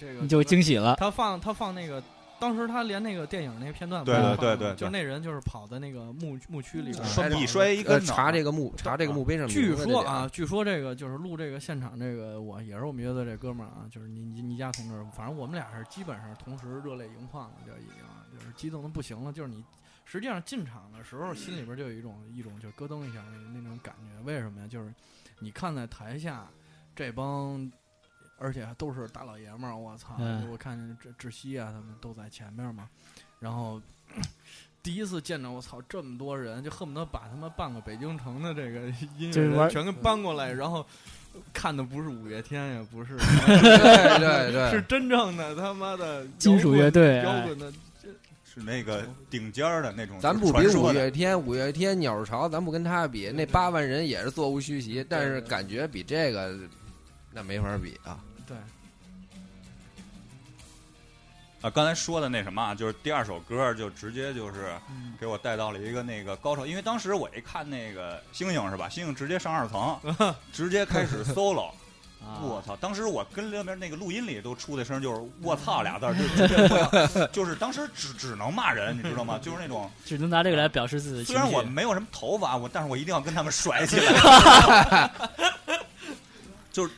[0.00, 0.96] 这个你就惊喜了。
[0.96, 2.02] 他放他放那个，
[2.40, 19.32] 当时他连那个电影那个片段对对对对对就那人就是跑在那个墓墓区里边嗯奔跑一摔一跟呃，头查这个墓查这个墓碑上据名字这点说啊，据说这个就是录这个现场，这个我也是我们乐队这哥们儿啊，就是倪倪倪家同志，反正我们俩是基本上同时热泪盈眶了，就已经就是激动的不行了。
[19.32, 19.64] 就是你
[20.04, 24.22] 实际上进场的时候，心里边就有一种一种就咯噔一下那那种感觉。
[24.24, 24.66] 为什么呀？
[24.68, 24.94] 就是
[25.40, 26.46] 你看在台下
[26.94, 27.70] 这帮，
[28.38, 30.14] 而且都是大老爷们儿，我操！
[30.18, 32.88] 嗯我看见志志熙啊，他们都在前面嘛，
[33.38, 33.80] 然后。
[34.80, 38.86] 第一次见着我操这么多人，就恨不得把他们半个北京城的这个
[39.18, 40.86] 音乐人全给搬过来，然后
[41.52, 47.70] 看的不是五月天，也不是 对对对，是真正的他妈的金属乐队摇哎滚的。
[48.44, 56.56] 是那个顶尖儿的那种，咱不比五月天，五月天鸟巢，咱不跟他比，那八万人也是座无虚席，但是感觉比这个
[57.30, 58.18] 那没法比啊。
[61.60, 69.98] 啊，刚才说的那什么啊，就是第二首歌就直接就是嗯给我带到了一个那个高潮，因为当时我一看那个星星是吧，星星直接上二层，
[70.52, 71.70] 直接开始 solo，
[72.22, 72.76] 啊我操！
[72.76, 79.38] 当时我跟那边那个录音里都出的声就是“我操”俩字儿，就 直接不要就是当时只只能骂人，你知道吗？
[79.42, 81.40] 就是那种只能拿这个来表示自己的情绪。
[81.40, 85.10] 虽然我没有什么头发，我但是我一定要跟他们甩起来。
[86.70, 86.92] 就是，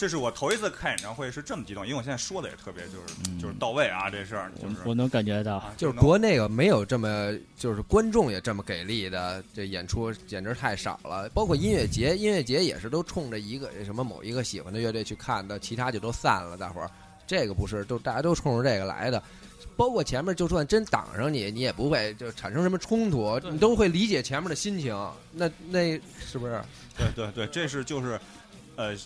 [0.00, 11.28] 这是我头一次看演唱会是这么激动，因为我现在说的也特别就是、嗯就是到位啊，这事儿就是我我能感觉到，啊，就是国内有没有这么，就是观众也这么给力的，这演出简直太少了。
[11.34, 16.56] 包括音乐节，音乐节也是都冲着一个什么某一个喜欢的乐队去看的，其他就都散了。
[16.56, 16.90] 大伙儿
[17.26, 19.22] 这个不是，都大家都冲着这个来的。
[19.76, 24.96] 包括前面就算真挡上你，你也不会就产生什么冲突，你都会理解前面的心情。
[25.30, 26.58] 那那是不是？
[26.96, 28.18] 对对对，这是就是，
[28.76, 28.96] 呃，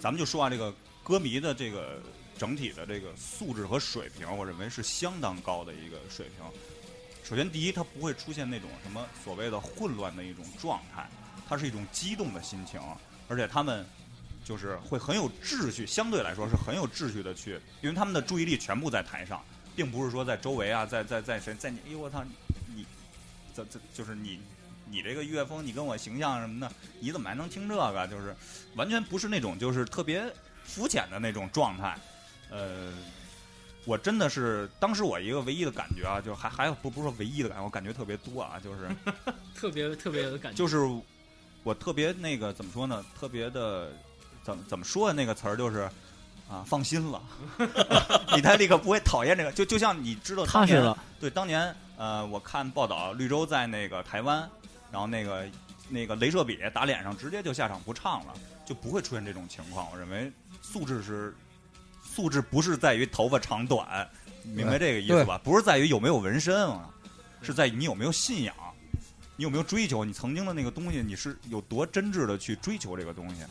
[0.00, 2.00] 咱们就说啊，这个歌迷的这个
[2.38, 6.46] 整体的这个素质和水平，我认为是相当高的一个水平。
[7.22, 11.06] 首先，第一，它不会出现那种什么所谓的混乱的一种状态，
[11.46, 12.80] 它是一种激动的心情，
[13.28, 13.84] 而且他们
[14.42, 19.44] 就是会很有秩序，相对来说是很有秩序的去，因为他们的注意力全部在台上，
[19.76, 22.24] 并不是说在周围啊，在在在谁在你，哎呦我操，
[22.74, 22.86] 你，
[23.54, 24.40] 这这就是你
[24.90, 28.06] 你这个乐风，你跟我形象什么的，你怎么还能听这个？
[28.08, 28.34] 就是
[28.74, 30.24] 完全不是那种就是特别
[30.64, 31.96] 肤浅的那种状态，
[32.50, 32.92] 呃，
[33.84, 38.88] 我真的是当时我一个唯一的感觉啊，就还还有不不是说唯一的感觉，我感觉特别多啊，就是
[39.54, 40.58] 特别特别有感觉。
[40.58, 40.78] 就是
[41.62, 43.04] 我特别那个怎么说呢？
[43.18, 43.92] 特别的
[44.42, 45.90] 怎么怎么说的那个词儿就是
[46.48, 47.22] 啊，放心了，
[48.34, 54.50] 米泰利克不会讨厌这个，就就像你知道当年踏实了，对，当年呃，我看报道，绿洲在那个台湾，
[54.90, 55.48] 然后那个
[55.88, 59.90] 那个镭射笔打脸上，直接就下场不唱了，就不会出现这种情况。
[59.92, 61.34] 我认为素质是
[62.02, 64.08] 素质，不是在于头发长短，
[64.44, 65.40] 明白这个意思吧？
[65.44, 66.90] 不是在于有没有纹身啊，
[67.42, 68.54] 是在于你有没有信仰，
[69.36, 73.42] 你有没有追求，你曾经的那个东西，你是有多真挚的去追求这个东西。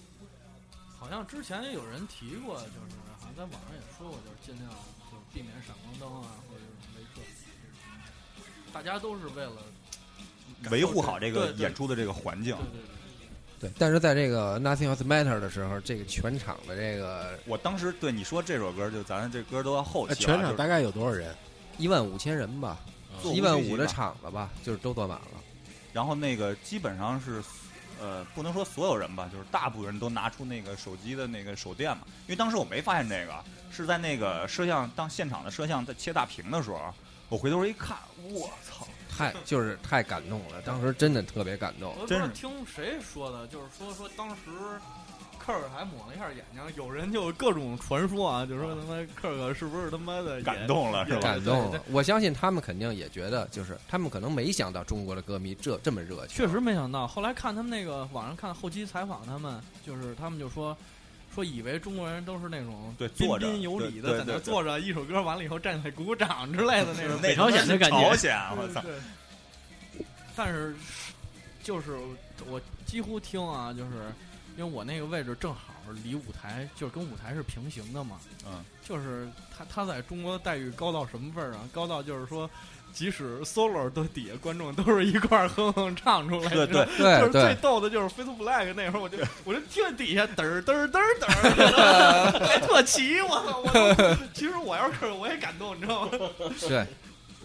[0.98, 4.70] 好像之前也有人提过，就是好像在网上也说过，就是尽量
[5.10, 8.74] 就避免闪光灯啊，或者是镭射这种。
[8.74, 9.64] 大家都是为了
[10.70, 12.56] 维护好这个演出的这个环境
[13.60, 13.70] 对。
[13.78, 21.36] 但是在这个 Nothing Else Matter 的时候，这个全场的这个我当时对你说这首歌，就咱这歌都要后呃期了，全场大概有多少人？
[21.78, 22.78] 一万五千人吧，
[23.24, 25.42] 一万五的场子吧，就是都坐满了。
[25.94, 27.42] 然后那个基本上是，
[28.02, 32.04] 呃，不能说所有人吧，就是大部分人都拿出那个手机的那个手电嘛。
[32.28, 36.94] 因为当时我没发现这个，是在那个摄像当现场的摄像在切大屏的时候，
[37.30, 37.98] 我回头一看，
[38.30, 38.86] 我操！
[39.20, 41.94] 太就是太感动了，当时真的特别感动。
[42.00, 44.36] 我不真是是听谁说的，就是说说当时
[45.38, 51.20] 克尔还抹了一下眼睛，有人就各种传说啊，就说他妈克尔是不是他妈的感动了是吧？
[51.20, 56.38] 感动了，我相信他们肯定也觉得，就是他们可能没想到中国的歌迷这这么热情。
[56.38, 60.78] 确实没想到，后来看他们那个网上看后期采访，他们就是他们就说。
[61.34, 67.20] 说以为中国人都是那种彬对坐着彬有礼的，在那对对对坐着，一首歌完了以后站起来鼓鼓掌之类的那种。
[67.22, 68.82] 北朝鲜的感觉朝鲜，我操！
[68.82, 70.06] 对。
[70.36, 70.76] 但是，
[71.64, 71.98] 就是
[72.48, 73.92] 我几乎听啊，就是
[74.58, 75.74] 因为我那个位置正好
[76.04, 78.20] 离舞台，就是跟舞台是平行的嘛。
[78.46, 78.64] 嗯。
[78.84, 81.70] 就是他他在中国的待遇高到什么份儿啊？
[81.72, 82.50] 高到就是说，
[82.94, 86.50] 即使 solo 都底下观众都是一块儿哼哼唱出来。
[86.50, 86.86] 对对，
[87.20, 93.60] 就是最对对，逗的就是 Face Black 那会儿，我就我就听底下嘚儿嘚儿嘚儿嘚儿， 还特齐，我操！
[93.64, 96.12] 我其实我要是我也感动，你知道吗？
[96.58, 96.86] 是，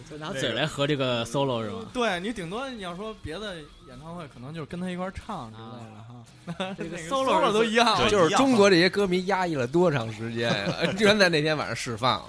[0.09, 1.85] 就拿嘴来和这个 solo 是吗？
[1.93, 3.55] 对你顶多你要说别的
[3.87, 6.15] 演唱会，可能就是跟他一块儿唱之类的哈。
[6.77, 10.93] 这个 solo solo 都一样，就是中国这些歌迷压抑了多长时间呀？
[10.97, 12.25] 居然在那天晚上释放了。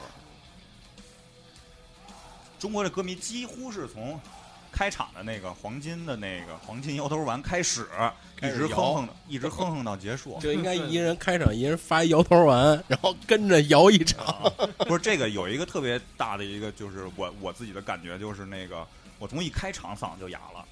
[2.66, 4.20] 中国的歌迷几乎是从
[4.72, 7.86] 开场的那个黄金的那个黄金摇头丸开始，
[8.38, 10.36] 一开始摇直哼哼，一直哼哼到结束。
[10.40, 14.26] 就应该一人开场，一人发一摇头丸，然后跟着摇一场。
[14.26, 18.84] 啊，不是这个有一个特别大的一个，就是我我自己的感觉就是那个，
[19.20, 20.64] 我从一开场嗓子就哑了，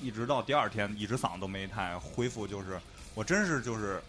[0.00, 2.80] 一直到第二天，一直嗓子都没太恢复，就是
[3.12, 4.00] 我真是就是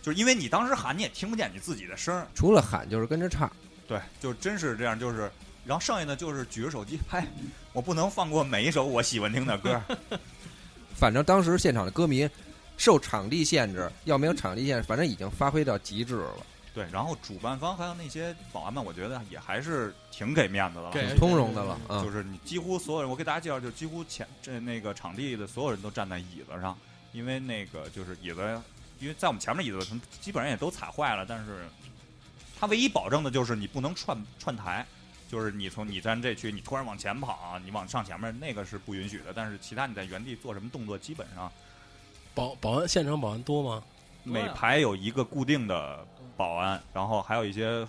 [0.00, 3.50] 就是因为你当时喊你也听不见你自己的声儿，除了喊就是跟着唱，
[3.88, 5.28] 对，就真是这样，就是
[5.66, 7.26] 然后剩下的就是举着手机拍，
[7.72, 9.80] 我不能放过每一首我喜欢听的歌，
[10.94, 12.28] 反正当时现场的歌迷
[12.76, 22.10] 受场地限制，要没有场地限制，反正已经发挥到极致了，对，然后主办方还有那些保安们，我觉得也还是挺给面子的了，挺通融的了啊就。
[22.10, 26.78] 是你几乎所有人，我给大家介绍，就几乎前这那个场地的所有人都站在椅子上，
[27.12, 28.62] 因为那个就是椅子，
[29.00, 31.66] 因为在我们前面的椅子基本上也都踩坏了，但是
[32.58, 34.86] 他唯一保证的就是你不能串串台，
[35.28, 41.50] 就是你从你站这区，你突然往前跑，你往上前面那个是不允许的，但是其他你在原地做什么动作，基本上
[42.34, 43.82] 保保安现场保安多吗？
[44.22, 46.06] 每排有一个固定的
[46.36, 47.86] 保安，然后还有一些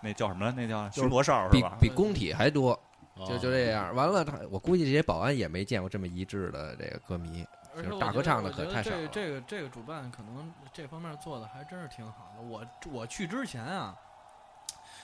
[0.00, 0.52] 那叫什么来？
[0.52, 1.76] 那叫巡逻哨是吧？
[1.80, 2.78] 比工体还多，
[3.16, 3.94] 就哦就这样。
[3.94, 7.46] 完了，他我估计这些保安也没见过这么一致的这个歌迷。
[7.76, 12.42] 就是大合唱的可太少了这这个这个主办可能这方面做的还真是挺好的。
[12.42, 13.94] 我我去之前啊，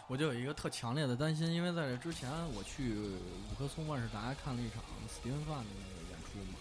[0.07, 2.95] 我就有一个特强烈的担心，因为在这之前我去
[3.51, 6.59] 五棵松万事达看了一场斯蒂芬范的那个演出嘛。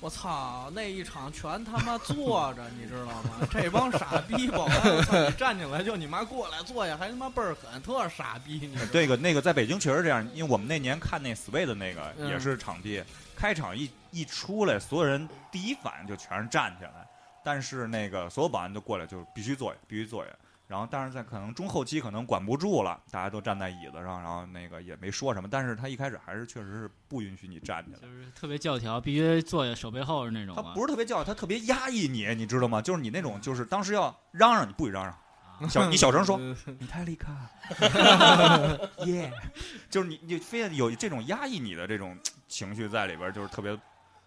[0.00, 3.48] 我操，那一场全他妈坐着， 你知道吗？
[3.50, 8.76] 这帮傻逼保安，我操，你站起来就你妈过来坐下，还他妈倍儿狠，特傻逼，你？
[8.92, 13.02] 这个那个在北京确实这样，因为我们那年看那 Sway 的那个嗯也是场地，
[13.34, 17.08] 开场一一出来，所有人第一反应就全是站起来，
[17.42, 20.30] 但是那个所有保安都过来就必须坐下，必须坐下。
[20.74, 25.48] 然后，但是在可能中后期可能管不住了，大家都站在椅子上，然后那个也没说什么。
[25.48, 30.72] 但是他一开始还是确实是不允许你站起来，就是特别教条，必须坐在手背后是那种他啊。
[30.74, 32.82] 不是特别教育，他特别压抑你，你知道吗？
[32.82, 36.36] 就是你那种，就是当时要嚷嚷，你不许嚷嚷，小你小声说，
[36.80, 37.86] 你太厉害，
[39.06, 39.32] 耶，
[39.88, 42.18] 就是你你非得有这种压抑你的这种
[42.48, 43.78] 情绪在里边，就是特别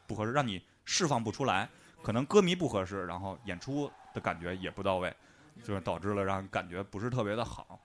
[0.07, 1.67] 不合适，让你释放不出来。
[2.01, 5.13] 可能歌迷不合适，然后演出的感觉也不到位，
[5.63, 7.79] 就是导致了让人感觉不是特别的好。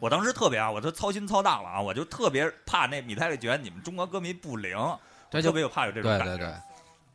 [0.00, 4.76] 我当时特别啊，我都操心操大了啊，我就特别怕那米泰利觉得你们中国歌迷不灵，
[5.30, 6.36] 这就特别有怕有这种感觉。
[6.36, 6.46] 对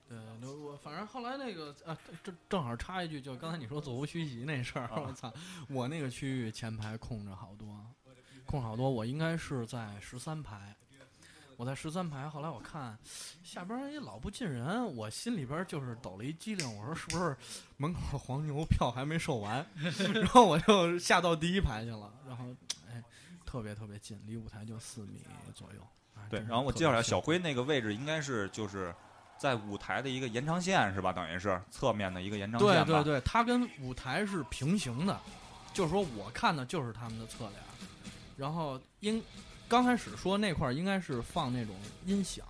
[0.09, 5.31] 对，我反正后来那个啊，正正好插一句，就刚才你说座无虚席那事儿，我操，
[5.69, 7.67] 我那个区域前排空着好多，
[8.45, 10.75] 空好多，我应该是在十三排。
[11.58, 12.97] 我在十三排，后来我看
[13.43, 17.36] 下边儿也老不进人，我心里边儿就是抖了一激灵，我说是不是
[17.78, 19.66] 门口黄牛票还没售完？
[20.14, 22.45] 然后我就下到第一排去了，然后
[22.89, 23.04] 哎，
[23.45, 25.22] 特别特别近，离舞台就四米
[25.54, 25.82] 左右。
[26.16, 28.93] 啊对，然后我介绍一下，小辉那个位置应该是就是
[29.38, 31.12] 在舞台的一个延长线是吧？
[31.12, 32.86] 等于是侧面的一个延长线吧。
[32.86, 35.20] 对对对，它跟舞台是平行的，
[35.74, 37.54] 就是说我看的就是他们的侧脸，
[38.38, 39.22] 然后应
[39.74, 41.74] 刚开始说那块儿应该是放那种
[42.05, 42.45] 音响，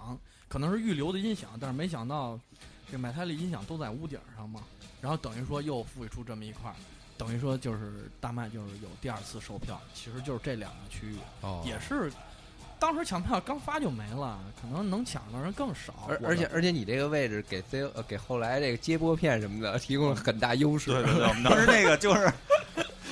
[0.50, 2.38] 可能是预留的音响，但是没想到
[2.92, 4.60] 这买泰利音响都在屋顶上嘛，
[5.00, 6.76] 然后等于说又赋予出这么一块儿。
[7.18, 12.12] 等于说就是大麦就是有第二次售票，其实就是这两个区域，哦也是
[12.78, 16.10] 当时抢票刚发就没了，可能能抢的人更少。
[16.10, 20.92] 而而且而且你这个位置给 C 呃给后来这个接播片什么的提供了很大优势。
[20.92, 22.30] 对对对，我们当时 那个就是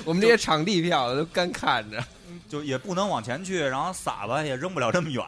[0.03, 2.03] 我们这些场地票都干看着。
[2.51, 5.23] 就也不能往前去，然后撒吧也扔不了这么远。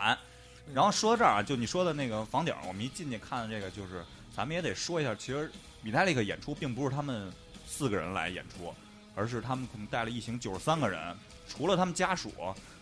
[0.73, 4.03] 然后说到这儿啊，就你说的那个房顶，我们一进去看这个，就是
[4.35, 5.49] 咱们也得说一下，其实
[5.81, 7.31] 米泰利克演出并不是他们
[7.65, 8.73] 四个人来演出，
[9.15, 11.15] 而是他们可能带了一行九十三个人，
[11.47, 12.29] 除了他们家属，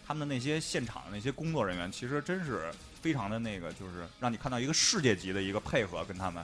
[0.08, 6.44] 他们的那些现场的那些工作人员，其实真是非常的那个，就是让你看到一个世界级的一个配合，跟他们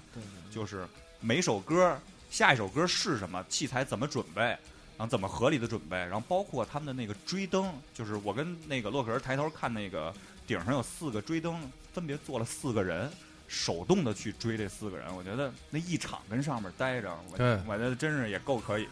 [0.51, 0.87] 就是
[1.19, 4.55] 每首歌下一首歌是什么，器材怎么准备，
[4.97, 10.13] 然后怎么合理的准备，然后包括他们的那个追灯，就是我跟那个洛克人抬头看那个
[10.45, 11.59] 顶上有四个追灯，
[11.93, 13.09] 分别坐了四个人。
[13.49, 18.85] 手动的去追这四个人，我觉得那一场跟上面待着，我对我觉得真是也够可以。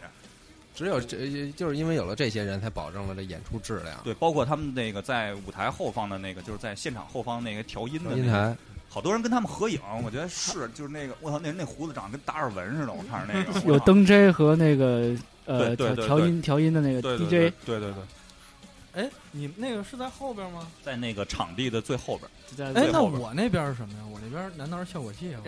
[0.74, 3.99] 只有这就是因为有了这些人才保证了这演出质量。
[4.01, 8.56] 对，包括他们那个在舞台后方的那个，就是在现场后方那个调音的那个，音台
[8.88, 15.14] 好多人跟他们合影，我觉得是，就是那个我操，那人那胡子长得跟达尔文似的，我看着那个 有灯 J 和那个
[15.46, 20.68] 呃调调音调音的那个对对 DJ，对对对对，哎，你那个是在后边吗？
[20.84, 22.30] 在那个场地的最后边。
[22.50, 24.00] 就在哎，那我那边是什么呀？
[24.12, 25.41] 我那边难道是效果器啊？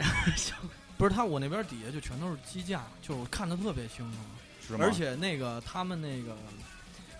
[0.98, 4.18] 不是，他我那边底下就全都是机架，就是我看的特别清楚。
[4.68, 4.80] 是吗？
[4.82, 6.36] 而且那个他们那个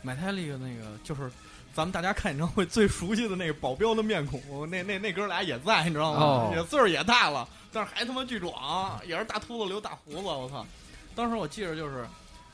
[0.02, 1.32] 买泰利的那个就是。
[1.74, 6.20] 咱们大家看演唱会最熟悉的那个保镖的面孔，那那那哥俩也在，你知道吗？
[6.20, 10.66] 哦也岁数也大了，但是还他妈巨壮，也是大秃子留大胡子，我操！
[11.14, 12.04] 当时我记着就是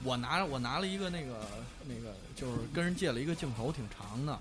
[0.03, 1.39] 我拿我拿了一个那个
[1.87, 4.37] 那个就是跟人借了一个镜头挺长的，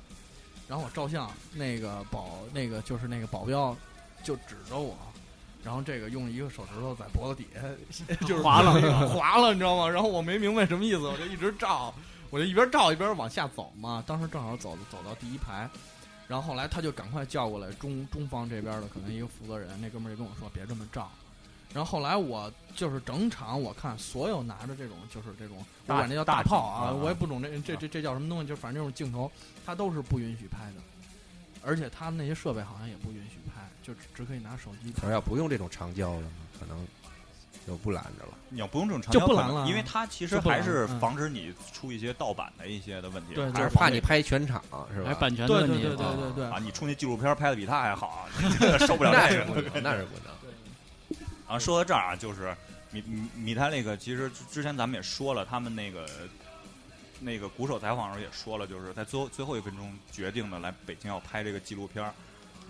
[0.69, 3.77] 然后我照相，那个保那个就是那个保镖
[4.23, 4.97] 就指着我，
[5.63, 8.73] 然后这个用一个手指头在脖子底下 就是划了
[9.09, 9.89] 划了，你知道吗？
[9.89, 11.95] 然后我没明白什么意思，我就一直照，
[12.31, 14.03] 我就一边照一边往下走嘛。
[14.07, 15.69] 当时正好走走到第一排，
[16.27, 21.11] 然后后来他就赶快叫过来中中方这边的可能一个负责人，那哥们儿就跟我说别这么照。
[21.75, 29.31] 然后后来我就是整场我看所有拿着这种就是这种我大管这叫大炮啊，啊我也不懂这这这这叫什么东西，就反正这种镜头
[29.65, 30.83] 它都是不允许拍的，
[31.65, 35.13] 而且他们那些设备好像也不允许拍，就只只可以拿手机拍可能。
[35.13, 36.27] 要不用这种长焦的，
[36.59, 36.87] 可能
[37.67, 38.33] 就不拦着了。
[38.49, 44.63] 你要不用这种长焦就不拦了因为它其实还是嗯防止你出一些盗版的一些的问题，对还就是是怕你拍全场
[44.95, 45.09] 是吧？
[45.09, 45.81] 还版权的问题。
[45.81, 48.29] 对对对对啊对对啊，你出那纪录片拍的比他还好，
[48.87, 49.37] 受不了那个。
[49.37, 50.33] 是不能，那是不能。
[51.53, 52.57] 然后说到这儿啊，就是
[52.93, 56.09] 米米米泰那个，其实之前咱们也说了，他们那个
[57.21, 62.15] 那个鼓手采访的时候也说了，就是在最后最后一分钟决定的来北京要拍这个纪录片儿，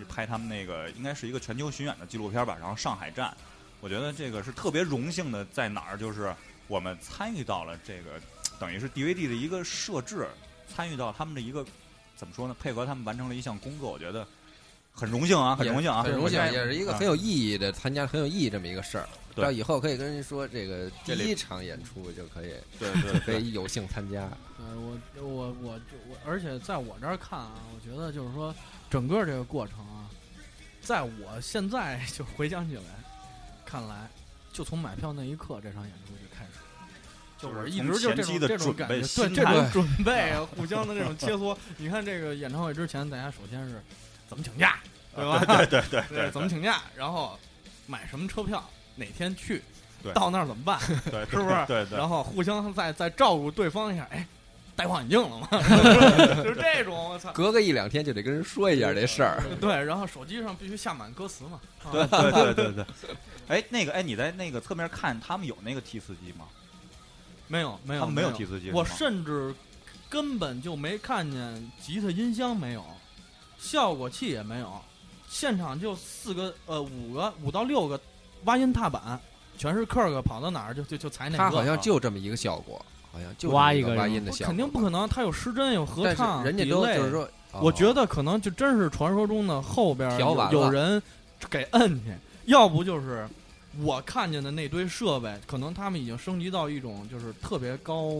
[0.09, 2.57] 拍他们那个应该是一个全球巡演的纪录片儿吧。
[2.59, 3.33] 然后上海站，
[3.79, 6.35] 我觉得这个是特别荣幸的，在哪儿就是
[6.67, 8.19] 我们参与到了这个
[8.59, 10.27] 等于是 DVD 的一个设置，
[10.67, 11.65] 参与到他们的一个
[12.17, 12.55] 怎么说呢？
[12.59, 14.27] 配合他们完成了一项工作，我觉得
[14.93, 19.09] 很荣幸啊，很荣幸啊，很荣幸，也是一个很有意义的参加很有意义这么一个事儿。
[19.35, 24.21] 对到以后可以跟人说，这个第一场演出就可以对对可以有幸参加。
[24.59, 28.53] 呃，我我我我，而且在我这儿看啊，我觉得就是说，
[28.91, 30.07] 整个这个过程啊，
[30.79, 32.83] 在我现在就回想起来，
[33.65, 34.07] 看来，
[34.53, 36.51] 就从买票那一刻，这场演出就开始。
[37.39, 41.57] 就就是我一直就这种这种感觉，对这种准备啊，互相的这种切磋。
[41.77, 43.81] 你看这个演唱会之前，大家首先是
[44.27, 44.79] 怎么请假，
[45.15, 45.43] 对吧？
[45.45, 47.37] 对对对对， 怎么请假，然后
[47.87, 48.63] 买什么车票，
[48.95, 49.61] 哪天去，
[50.13, 50.79] 到那儿怎么办？
[51.11, 51.65] 对，是不是？
[51.67, 51.97] 对对。
[51.97, 54.27] 然后互相再再照顾对方一下，哎，
[54.75, 55.47] 戴望远镜了吗？
[56.43, 57.31] 就是这种，我操。
[57.31, 59.41] 隔个一两天就得跟人说一下这事儿。
[59.61, 61.59] 对，然后手机上必须下满歌词嘛。
[61.91, 62.85] 对对对对。
[63.47, 66.45] 哎，那个哎，你在那个侧面看，他们有那个提词机吗？
[67.47, 69.53] 没有没有他们没有提词机我甚至
[70.09, 72.83] 根本就没看见吉他音箱没有，
[73.63, 74.69] 效果器也没有，
[75.29, 77.99] 现场就四个呃五个五到六个
[78.43, 79.17] 挖音踏板，
[79.57, 81.37] 全是 Kirk 跑到哪儿就就就踩哪个。
[81.37, 87.27] 他好像就这么一个效果，好像就挖一个挖音的效果，肯定不可能，他有失真有合唱，人家都就是说，
[87.61, 91.01] 我觉得得可能就真是传说中的后边有人
[91.49, 92.13] 给摁去，
[92.45, 93.27] 要不就是
[93.79, 98.11] 我看见的那堆设备，可能他们已经升级到一种就是特别高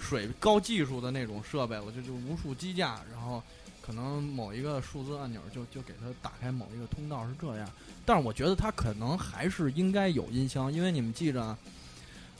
[0.00, 3.42] 水高技术的那种设备了，就就无数机架，然后
[3.84, 7.68] 可能某一个数字按钮就就给它打开某一个通道是这样。
[8.06, 11.58] 但是我觉得它可能还是应该有音箱，因为你们记着啊。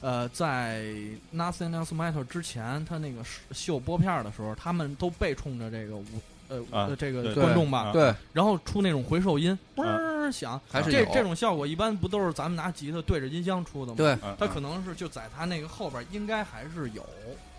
[0.00, 0.82] 呃，在
[1.32, 3.22] Nothing Else Matter 之前，他那个
[3.52, 6.04] 秀拨片儿的时候，他们都背冲着这个舞
[6.72, 17.06] 呃、这个观众吧，啊对，然后出那种回授音，嗡、响，这还是有这种效果一般不都是咱们拿吉他对着音箱出的吗？，对，它可能是就在它那个后边，应该还是有，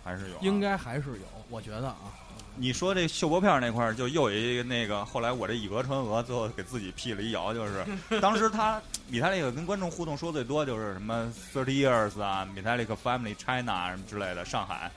[0.03, 2.11] 还是有啊，应该还是有，我觉得啊，
[2.55, 7.85] 你说这秀拨片那块儿，就又有一个那个，后来我这以讹传讹，最后给自己辟了一谣，就是
[8.21, 14.91] 当时他米泰利克跟观众互动说最多就是什么 Thirty Years 啊，米泰利克 Family China 啊什么之类的，上海，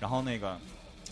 [0.00, 0.58] 然后那个。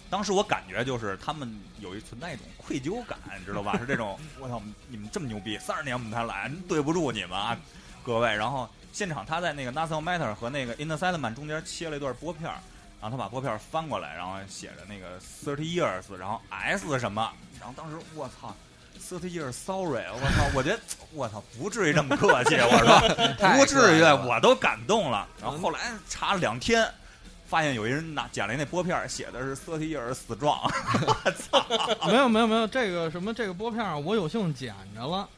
[0.09, 1.49] 当时我感觉就是他们
[1.79, 3.77] 有一存在一种愧疚感，你知道吧？
[3.79, 7.57] 是这种我操，你们这么牛逼，三十年我们才来，对不住你们啊，
[8.03, 8.35] 各位。
[8.35, 12.59] 然后现场他在那个 Nothing Matter 和那个 In the Silent 中间切了一段拨片儿，
[13.01, 18.55] 然后他把拨片翻过来，然后写着那个 thirty years，然后 S 什么，然后当时我操
[19.01, 20.79] ，thirty years sorry，我操，我觉得
[21.13, 23.01] 我操不至于这么客气，我说
[23.57, 25.27] 不至于，我都感动了。
[25.41, 26.89] 然后后来查了两天。
[27.47, 30.71] 发现有一人拿捡了一那拨片，写的是 “thirty years strong”，
[31.05, 32.07] 我操！
[32.07, 35.29] 没有没有没有，这个什么这个拨片我有幸捡着了。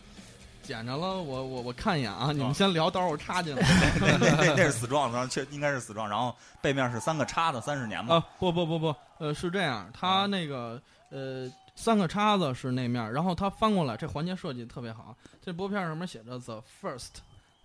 [0.63, 2.31] 捡着了，我我我看一眼啊！
[2.33, 3.63] 你们先聊，到时候我插进来。
[3.99, 8.15] 那那是 strong，然后确应该是 strong，然后背面是三个叉子，三十年嘛。
[8.15, 15.17] 啊，不不不不，呃，是这样，它那个呃三个叉子是那面，然后它翻过来，这环节设计特别好。
[15.41, 17.21] 这拨片上面写着 “the first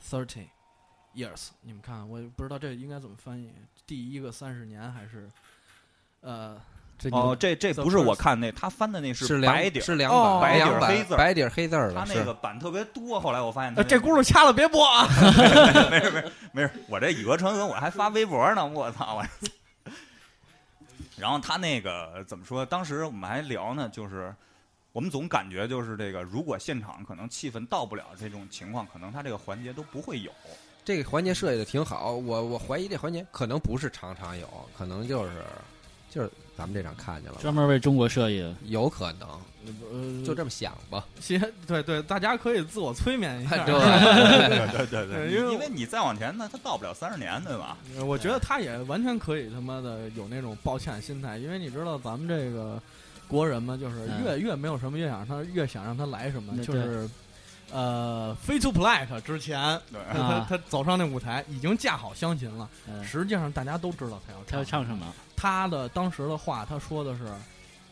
[0.10, 0.48] thirty
[1.16, 3.54] years”，你们看，我也不知道这应该怎么翻译，
[3.86, 5.30] 第一个三十年还是
[6.22, 6.62] 呃这
[7.12, 13.20] 哦，这这不是我看那，他翻的那是白底儿，是两哦版，白底儿黑字白底儿黑字儿他的，是那个版特别多。
[13.20, 15.08] 后来我发现他这轱辘掐了别播啊！
[15.92, 19.92] 没事没事没事，我这以讹传讹，我还发微博呢，我操我。
[21.16, 22.66] 然后他那个怎么说？
[22.66, 24.34] 当时我们还聊呢，就是
[24.92, 30.32] 我们总感觉就是这个，如果现场可能气氛到不了这种情况，可能他这个环节都不会有。
[30.86, 35.32] 这个环节设计的挺好，我我怀疑这环节可能不是常常有，可能就是
[36.10, 39.30] 就是咱们这场看见了，专门为中国设计的，有可能，
[39.92, 41.06] 呃，就这么想吧。
[41.20, 43.64] 先对对，大家可以自我催眠一下。
[43.64, 47.78] 对对对对因为因为你再往前呢，他到不了三十年，对吧？
[47.96, 52.82] 呃我觉得他也完全可以他妈的有那种抱歉心态，因为你知道咱们这个
[53.28, 57.08] 国人嘛，就是嗯越、越没有什么越想让他越想让他来什么，对就是
[57.72, 65.14] 呃，Fade to Black 之前，对，他啊他走上那舞台已经架好湘琴了，嗯，实际上大家都知道他要他要唱什么？
[65.38, 67.24] 他的当时的话，他说的是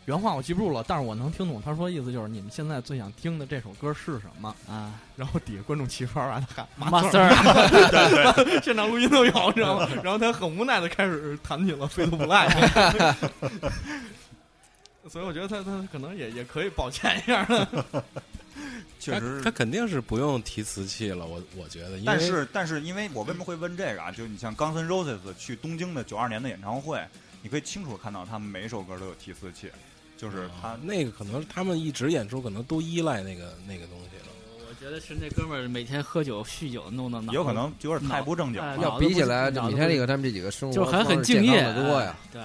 [0.06, 1.62] 原话我记不住了，但是我能听懂。
[1.64, 4.54] 他说意思就是你们现在最想听的这首歌是什么？
[4.68, 7.30] 啊，然后底下观众齐刷刷的喊马马四儿，
[8.62, 9.88] 现场录音都有，你知道吗？
[10.04, 12.48] 然后他很无奈的开始弹起了《飞度不赖》，
[15.08, 18.04] 所以我觉得他他可能也也可以抱歉一下的。
[19.00, 24.10] 确实他他肯定是不用提词器了，我我觉得，但是，但是，因为我为什么会问这个啊？
[24.12, 27.00] 就你像 Guns N' Roses 去东京的九二年的演唱会，
[27.46, 29.70] 你可以清楚看到他们每一首歌都有提词器，
[30.18, 34.34] 就是他啊那个可能他们一直演出，可能都依赖那个那个东西了。
[34.68, 38.82] 我觉得是那哥们儿每天喝酒酗酒弄的脑，有可能有点太不正经哎了。
[38.82, 42.18] 要比起来，这脑子不米开利克他们这几个生活就还很敬业的多呀。
[42.34, 42.42] 对，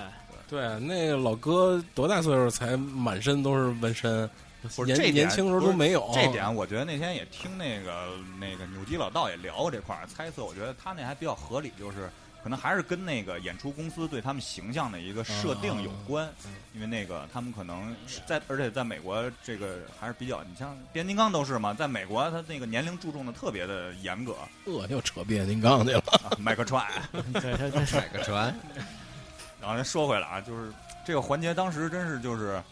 [0.51, 4.28] 对，那个老哥多大岁数才满身都是纹身？
[4.61, 6.11] 年不是这年轻时候都没有。
[6.12, 12.11] 这点我觉得那天也听那个那个扭机老道也聊过这块儿，猜测我觉得他那还比较合理，就是
[12.43, 17.95] 可能还是跟那个演出公司对他们形象的一个设定有关，嗯因为那个他们可能
[18.26, 24.34] 在，而且在美国这个还是比较，你像变形金刚都是嘛，在美国他那个年龄注重的特别的严格，
[24.64, 25.99] 呃，又扯变形金刚去了。
[26.22, 26.86] 啊麦克踹。
[27.12, 28.55] 对他他买个船
[29.61, 30.72] 然后咱说回来啊，就是
[31.05, 32.62] 这个环节当时真是就是，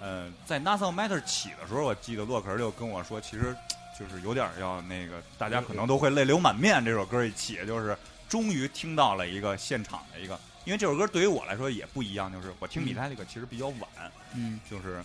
[0.00, 3.56] 呃，在 Nothing Matter 起的时候，我记得洛克儿就跟我说，其实
[3.98, 6.84] 就是有点要那个，大家可能都会泪流满面。
[6.84, 7.96] 这首歌一起，就是
[8.28, 13.88] 终于听到了一个现场的一个，因为这首歌对于我来说也不一样，就是我听米泰利克其实比较晚，
[14.34, 15.02] 嗯就是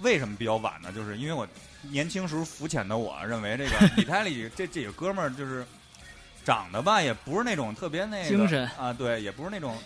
[0.00, 0.92] 为什么比较晚呢？
[0.92, 1.46] 就是因为我
[1.82, 5.64] 年轻时候肤浅的我认为这个 米泰里这这个哥们儿就是
[6.44, 9.78] 长得吧，也不是那种特别那个精神啊，对，也不是那种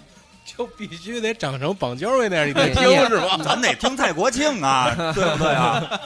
[0.57, 3.39] 就必须得长成绑交位那样，你得听是吧？
[3.45, 6.01] 咱得听蔡国庆啊， 对不对啊？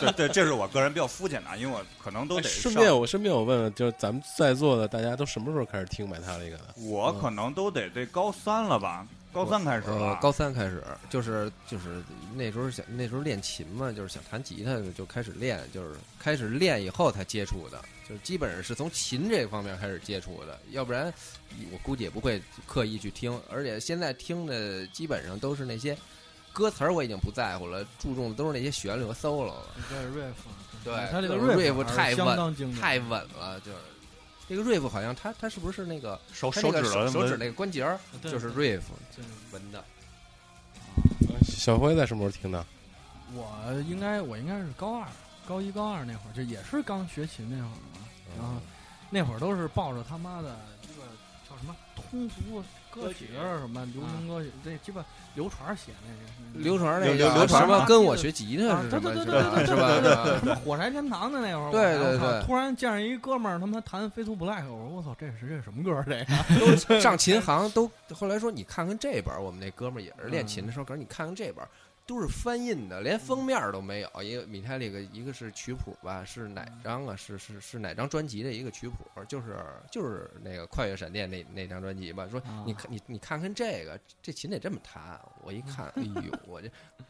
[0.00, 6.64] 对对，这是我个人比较肤浅的，因为我可能都得哎顺便我顺便我问问，就是咱们在座的大家都什么时候开始听买他这个的？
[6.76, 12.02] 我可能都得这高三了吧，高三开始呃了，，高三开始，就是就是
[12.34, 17.78] 那时候想那时候练琴嘛，就是想弹吉他就开始练，就是开始练以后才接触的，
[18.10, 21.14] 就是基本上是从琴这方面开始接触的，要不然
[21.70, 25.96] 我估计也不会刻意去听，而且现在听的基本上都是那些
[26.52, 30.34] 歌词儿我已经不在乎了，注重的都是那些旋律和 solo 了，这是 riff，
[30.82, 33.78] 对他这个 riff 太稳当，太稳了，就是
[34.48, 38.82] 这个 riff 好像他他是不是那个手手指手手指那个关节儿就是 riff
[39.14, 39.84] 对纹的。
[41.44, 42.66] 小辉在什么时候听的？
[43.36, 45.06] 我应该我应该是高二、
[45.50, 48.06] 高一、高二那会儿，就也是刚学琴那会儿嘛。
[48.38, 48.54] 然后
[49.10, 51.02] 那会儿都是抱着他妈的这个
[51.48, 53.26] 叫什么通俗歌曲
[53.58, 59.88] 什么流行歌曲，这鸡巴刘传写那个流传那个流传嘛什么跟我学吉他啊是什么对对是吧？
[59.96, 60.38] 对对对是吧？
[60.38, 66.04] 什么 火柴天堂的那会儿，对我操对对突然见着一哥们儿，他妈弹《飞图 Black》，我说我操，这是这什么歌儿？
[66.06, 71.68] 这个 都上琴行都后来说你看看这本儿，我们那哥们儿也是练琴的时候，可是你看看这本儿。
[72.10, 74.10] 都是翻印的，连封面都没有。
[74.20, 77.14] 一个米泰利克，一个是曲谱吧，是哪张啊？
[77.14, 79.06] 是是是哪张专辑的一个曲谱？
[79.28, 79.56] 就是
[79.92, 82.26] 就是那个《跨越闪电》那那张专辑吧。
[82.28, 85.20] 说啊你看你你看看这个，这琴得这么弹。
[85.44, 86.68] 我一看， 哎呦，我这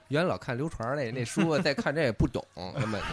[0.09, 3.07] 原来老看流传那那书， 再看这也不懂，根本就。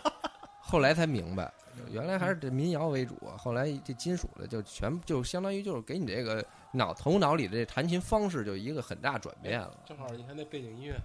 [0.58, 1.52] 后来才明白，
[1.90, 9.70] 原来还是这民谣为主，后来这金属的就全就相当于就是给你这个脑头脑里的这弹琴方式就一个很大转变了。
[9.86, 10.96] 正好你看那背景音乐，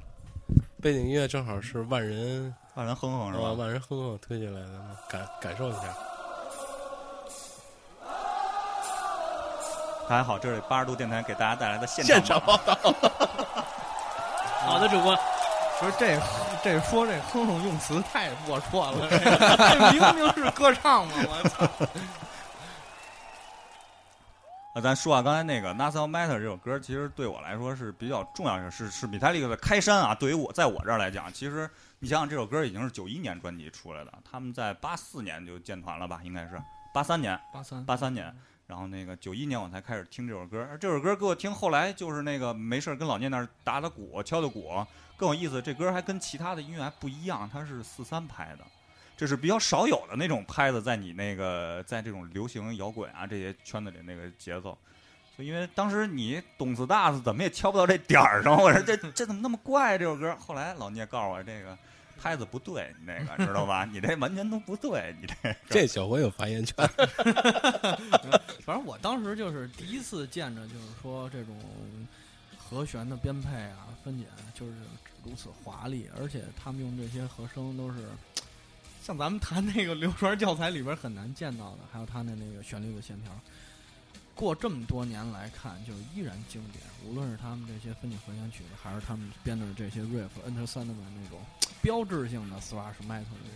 [0.82, 3.54] 背景音乐正好是万人万人哼哼是啊，吧？
[3.54, 5.96] 万人哼哼推进来的，感感受一下。
[10.08, 12.58] 大家好，这是八十度电台给大家带来的现现场版。
[14.62, 15.16] 好的，主播，
[15.80, 16.20] 不是这
[16.62, 21.14] 这说这哼哼用词太龌龊了，这这明明是歌唱嘛！
[21.16, 21.66] 我操，
[24.74, 30.14] 啊，咱说啊，刚才那个《Nothing Matter》这首歌，其实对我来说是比较重要的，是是米泰利克的开山啊。
[30.14, 31.70] 对于我，在我这儿来讲，其实
[32.00, 36.20] 你想想，这首歌已经是九一年专辑出来的，他们在八四年就建团了吧？
[36.24, 36.62] 应该是
[36.94, 38.36] 八三年，八三八三年。
[38.70, 44.86] 然后那个九一年我才开始听这首歌，这首歌给我听，后来就是那个没事跟老聂那儿打打鼓、敲敲鼓，
[45.18, 45.60] 更有意思。
[45.60, 48.64] 这歌还跟其他的音乐还不一样，它是四三拍的，
[49.18, 54.78] 这是比较少有的那种拍子，在你那个在这种流行摇滚啊这些圈子里那个节奏。
[55.36, 60.36] 就因为当时你懂次大次怎么也敲不到这点儿上，我说这这怎么那么怪这首歌？
[60.36, 61.76] 后来老聂告诉我这个
[62.22, 63.86] 拍子不对，你那个 知道吧？
[63.86, 66.76] 你这完全都不对，你这 这小辉有发言权，
[68.66, 71.56] 反正我当时就是第一次见着，就是说这种
[72.58, 74.74] 和弦的编配啊、分解就是
[75.24, 77.98] 如此华丽，而且他们用这些和声都是
[79.02, 83.32] 像咱们弹那个流传教材里边很难见到的，还有他的那个旋律的线条。
[84.40, 86.82] 过这么多年来看，就是依然经典。
[87.06, 91.40] 无论是他们这些分解和弦曲，还是他们编的这些 riff、enter sentiment 那种
[91.82, 93.50] 标志性的 thrash metal 的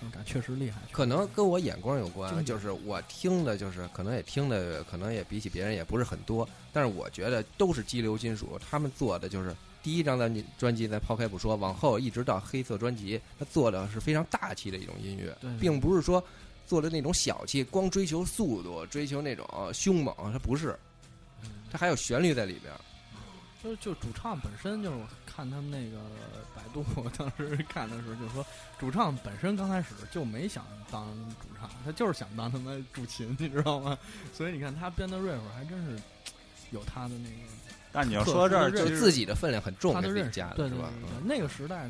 [0.00, 0.80] 种感，确实厉害。
[0.90, 16.24] 可能跟我眼光有关，就是我听的，就是可能也听的，可能也比起别人也不是很多，但是我觉得都是激流金属，他们做的就是第一张专辑专辑，咱抛开不说，往后一直到黑色专辑，他做的是非常大气的一种音乐，并不是说
[16.66, 20.78] 做的那种小气，光追求速度，追求那种凶猛，它不是，
[21.70, 22.72] 它还有旋律在里边。
[23.62, 25.98] 就就主唱本身就是我看他们那个
[26.52, 28.44] 百度，我当时看的时候就说，
[28.76, 31.06] 主唱本身刚开始就没想当
[31.40, 33.96] 主唱，他就是想当他妈主琴，你知道吗？
[34.34, 35.96] 所以你看他编的 riff 还真是
[36.72, 37.52] 有他的那个
[37.92, 40.90] 但你要说到这儿，就自己的分量很重，他的认识给自己加，的对对吧？
[41.00, 41.88] 对嗯对，那个时代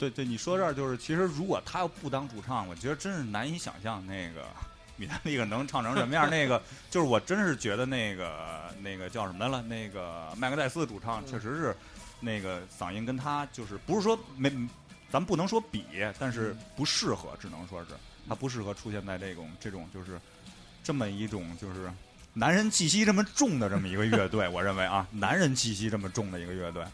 [0.00, 4.46] 对对，你说这儿就是，其实如果他要不当主唱，我觉得真是难以想象那个
[4.96, 6.30] 米泰利克能唱成什么样。
[6.30, 11.76] 那个就是我真是觉得那个那个叫什么来了，那个麦克戴斯主唱确实是
[12.18, 14.50] 那个嗓音跟他就是不是说没，
[15.10, 15.84] 咱不能说比，
[16.18, 17.88] 但是不适合，只能说是
[18.26, 20.18] 他不适合出现在这种这种就是
[20.82, 21.92] 这么一种就是。
[22.32, 26.84] 男人气息这么重的这么一个乐队，我认为啊，男人气息这么重的一个乐队，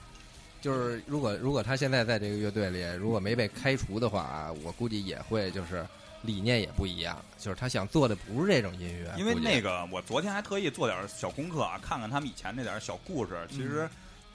[0.61, 5.87] 就是如果如果他现在在这个乐队里，如果没被开除的话，我估计也会就是
[6.23, 13.47] 理念也不一样，就是他想做的不是这种音乐，因为那个，我昨天还特意做点小功课啊，看看他们以前那点小故事。
[13.49, 13.89] 其实，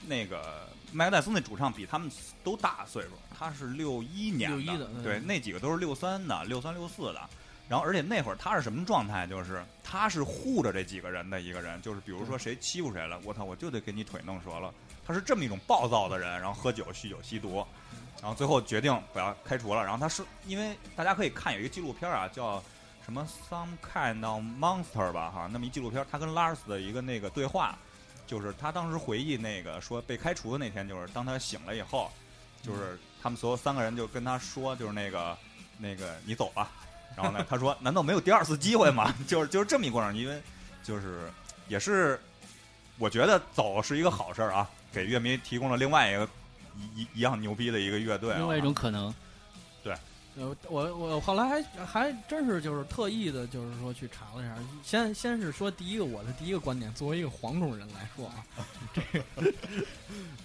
[0.06, 2.10] 那个麦克戴斯那主唱比他们
[2.42, 7.20] 都大岁数，他是六一年61的嗯对，那几个都是六三的、六三六四的。
[7.68, 9.26] 然后而且那会儿他是什么状态？
[9.26, 14.72] 就是他是护着这几个人的一个人，就是比如说谁欺负谁了，我操，我就得给你腿弄折了。
[15.06, 17.66] 他是这么一种暴躁的人，然后喝酒、酗酒、吸毒，
[18.20, 19.82] 然后最后决定把他开除了。
[19.82, 22.62] 然后他是因为大家可以看有一个纪录片啊，叫
[23.04, 27.76] 什么《Some Kind of Monster》吧，哈，那么一纪录片，他跟 Lars 的一个那个对话，
[28.26, 32.10] 就是他当时回忆那个说被开除的那天，就是当他醒了以后，
[32.62, 35.36] 就是他们所有三个人就跟他说，就是那个
[35.78, 36.70] 那个你走吧。
[37.16, 39.12] 然后呢，他说难道没有第二次机会吗？
[39.26, 40.40] 就是就是这么一过程，因为
[40.82, 41.28] 就是
[41.68, 42.18] 也是
[42.98, 46.28] 我觉得走是一个好事儿啊，给乐迷提供了另外一个
[46.76, 49.12] 一一一样牛逼的一个乐队啊，另外一种可能。
[50.34, 54.56] 呃，我我后来还还真是就是特意的，就是说去查了一下。
[54.82, 58.42] 先先是说第一个，我的第一个观点，作为一个黄种人来说啊，
[58.94, 59.52] 这个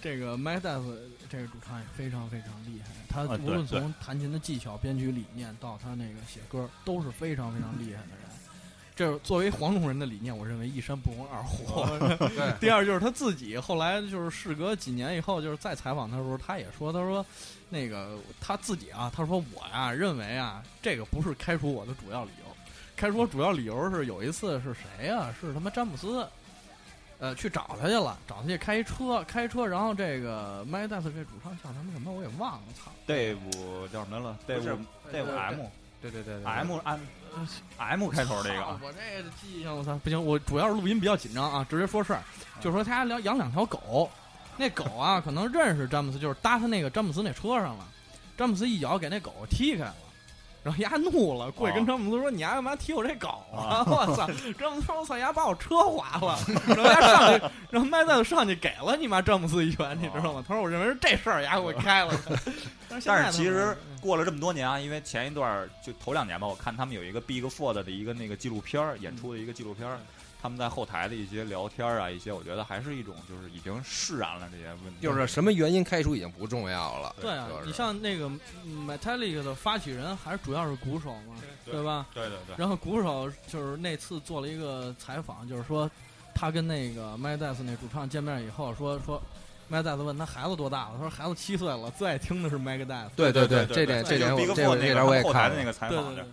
[0.02, 0.94] 这个 m a d e v
[1.30, 2.90] 这个主唱也非常非常厉害。
[3.08, 8.27] 他无论从弹琴的技巧、编曲理念到他那个写歌，都是非常非常厉害的人。
[8.98, 11.86] 这是作为黄种人的理念，我认为一山不容二虎。
[12.34, 17.24] 对，第二就是他自己，后来就是事隔几年以后，就是再采访他的时候，他也说，他说，
[17.68, 22.56] 那个他自己啊，他说我呀认为啊，这个不是开除我的主要理由，
[22.96, 26.26] 开除我主要理由是有一次是谁呀、是他妈詹姆斯，
[27.20, 32.90] 呃，去找他去了，找他去开一车，开车，然后这个麦戴斯这主唱叫什么什么我也忘了，操。
[33.06, 33.36] Dave
[33.92, 34.76] 叫什么了？Dave
[35.12, 35.66] Dave M
[36.00, 37.00] 对对对对 M M
[37.78, 42.22] M 开头这个我这个记性，我操，不行，我主要是录音比较紧张啊，直接说事儿，
[42.60, 44.10] 就说他家养养两条狗，
[44.56, 47.86] 那狗啊可能认识詹姆斯，就是搭他那个詹姆斯那车上了，
[48.36, 49.94] 詹姆斯一脚给那狗踢开了。
[50.64, 54.26] 然后丫怒了，过去跟詹姆斯说：“你丫干嘛踢我这狗啊？” 我操！
[54.58, 60.44] 詹姆斯说：“我操，丫把我车划了。”然后丫上去，然后麦赞上去给了你妈詹姆斯一拳，你知道吗？
[60.46, 62.12] 他说：“我认为是这事儿，丫给我开了。”
[63.04, 69.98] 但是其实过了这么多年啊，因为前一段儿就头两年吧，我看他们有一个 Big Four 的一个那个纪录片儿演出的一个纪录片儿，
[70.40, 75.00] 他们在后台的一些聊天儿啊，一些我觉得还是一种就是已经释然了这些问题。
[75.00, 77.14] 就是什么原因开除已经不重要了。
[77.20, 78.30] 对啊就，是你像那个
[78.64, 81.34] 嗯 Metallica 的发起人还是主要是鼓手嘛，
[81.64, 82.06] 对对吧？
[82.14, 85.90] 对对对，然后鼓手就是那次做了一个采访，就是说
[86.34, 89.20] 他跟那个 m y d e s 那主唱见面以后说说
[89.68, 96.26] m y d e s 问他孩子多大了，他说孩子七岁了，最爱听的是 m y d e s 对对这点这点我这点我也后台看那个采对对访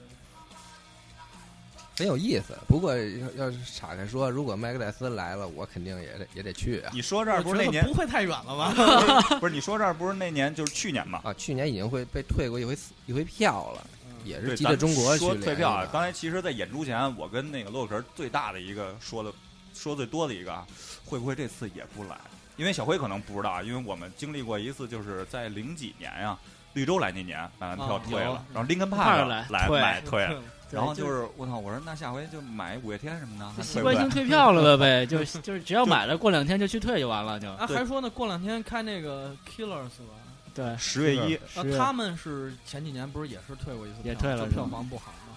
[1.98, 2.58] 很有意思。
[2.68, 6.92] 不过要要是岔开说，如果麦克戴斯来了，我肯定也得也得去啊。
[6.94, 8.74] 你说这儿不是那年不会太远了吧？
[9.40, 11.22] 不是你说这儿不是那年就是去年嘛？
[11.24, 13.88] 啊，去年已经会被退过一回一回票了，
[14.26, 15.88] 也是对，记得中国去说退票啊。
[15.90, 19.32] 刚才其实，在演出前，我跟那个洛克最大的一个说的
[19.74, 20.68] 说最多的一个啊，
[21.06, 22.18] 会不会这次也不来？
[22.58, 26.38] 因为小辉可能不知道啊，因为我们经历过一次，就是在零几年呀、
[26.74, 28.32] 绿洲来那年买完票啊退了，有。
[28.54, 30.42] 然后林肯帕帕克克来退买 退了，
[30.72, 33.82] 然后就是我操，我说那下回就买五月天什么的，还习？
[33.82, 37.50] 惯性退票了呗 呗，就就是只要买了，过两天就去退就完了，就。
[37.52, 40.16] 啊，还说呢，过两天开那个 Killers 吧。
[40.54, 40.76] 对。
[40.78, 45.36] 十月一，啊他们是前几年不是也是退过一次票，也退了就票房不好嘛，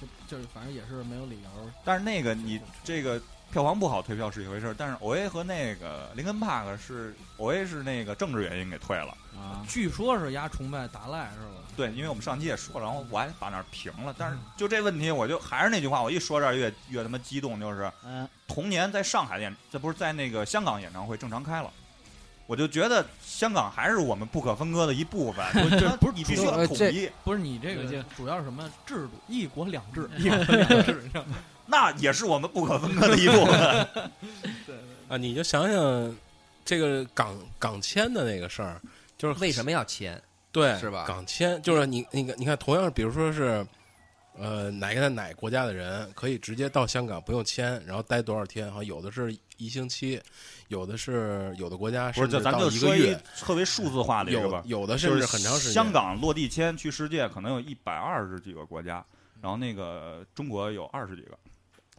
[0.00, 1.70] 就就是反正也是没有理由。
[1.84, 3.20] 但是那个你这个
[3.52, 9.16] 票房不好退票是一回事儿，但是 O A 和那个林肯帕克是 O A 是那个政治原因给退了。
[9.34, 11.62] 啊，据说是压崇拜达赖是吧？
[11.76, 21.70] 对，因为我们上期也说了，然后我还把那儿评了，但嗯是就这问题，我就还是那句话，我一说这儿越越他妈激动，就是嗯，同年在上海演，这不是在那个香港演唱会正常开了，
[22.46, 29.12] 我就觉得香港还是我们不可分割的一部分， 不这不是你必须要统一，不是你这个主要是什么制度？
[29.28, 31.10] 一国两制，一国两制？
[31.66, 33.88] 那也是我们不可分割的一部分。
[34.66, 34.74] 对
[35.08, 36.16] 啊，你就想想
[36.64, 38.80] 这个港港签的那个事儿，
[39.18, 40.20] 就是为什么要签？
[40.52, 43.66] 对是吧港签就是你你你看，同样比如说是
[44.38, 48.66] 呃哪个哪个国家的人可以直接到香港不用签，然后待多少天？
[48.72, 50.20] 好像有的是一星期，
[50.68, 55.72] 有的是有的国家不是，就咱甚至到就说一一个月，特别数字化的一个有吧，有的甚至就是很长时间。
[55.72, 59.04] 香港落地签去世界可能有一百二十几个国家，
[59.42, 61.38] 然后那个中国有二十几个，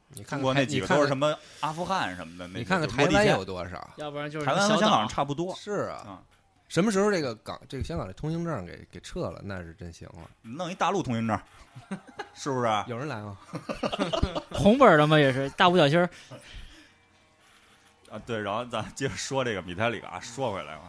[0.09, 3.89] 你看看中国那几个都是什么阿富汗什么的，那你看看台湾有多少？
[3.97, 5.53] 要不然就是台湾和香港差不多。
[5.55, 6.21] 是啊啊，
[6.69, 10.29] 什么时候这个港这个香港的通行证给给撤了，那是真行了。
[10.41, 11.39] 弄一大陆通行证，
[12.33, 12.67] 是不是？
[12.87, 13.37] 有人来吗？
[14.51, 16.09] 红本的嘛，也是大五角星儿。
[18.09, 20.83] 啊，对，然后咱接着说这个米泰里啊，说回来嘛，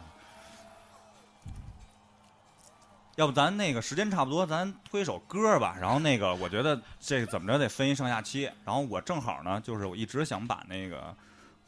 [3.19, 5.75] 要不咱那个时间差不多，咱推首歌吧。
[5.77, 8.49] 然后那个，我觉得这个怎么着得分一上下期。
[8.63, 11.13] 然后我正好呢，就是我一直想把那个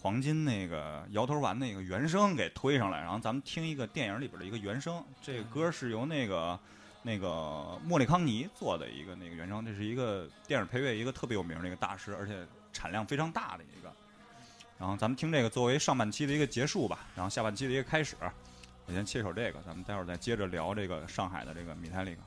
[0.01, 3.01] 黄金那个摇头丸那个原声给推上来。
[3.01, 6.57] 然后咱们听一个电影里边的一个原声，这个歌是由那个
[7.03, 13.91] 那个莫里康尼做的一个那个原声，这是一个电影配乐一个特别有名的一个大师，而且产量非常大的一个。
[14.79, 18.15] 然后咱们听这个作为上半期的一个结束吧，然后下半期的一个开始。
[18.91, 22.21] 先切手这个，咱们待会儿再接着聊这个上海的这个米泰利克。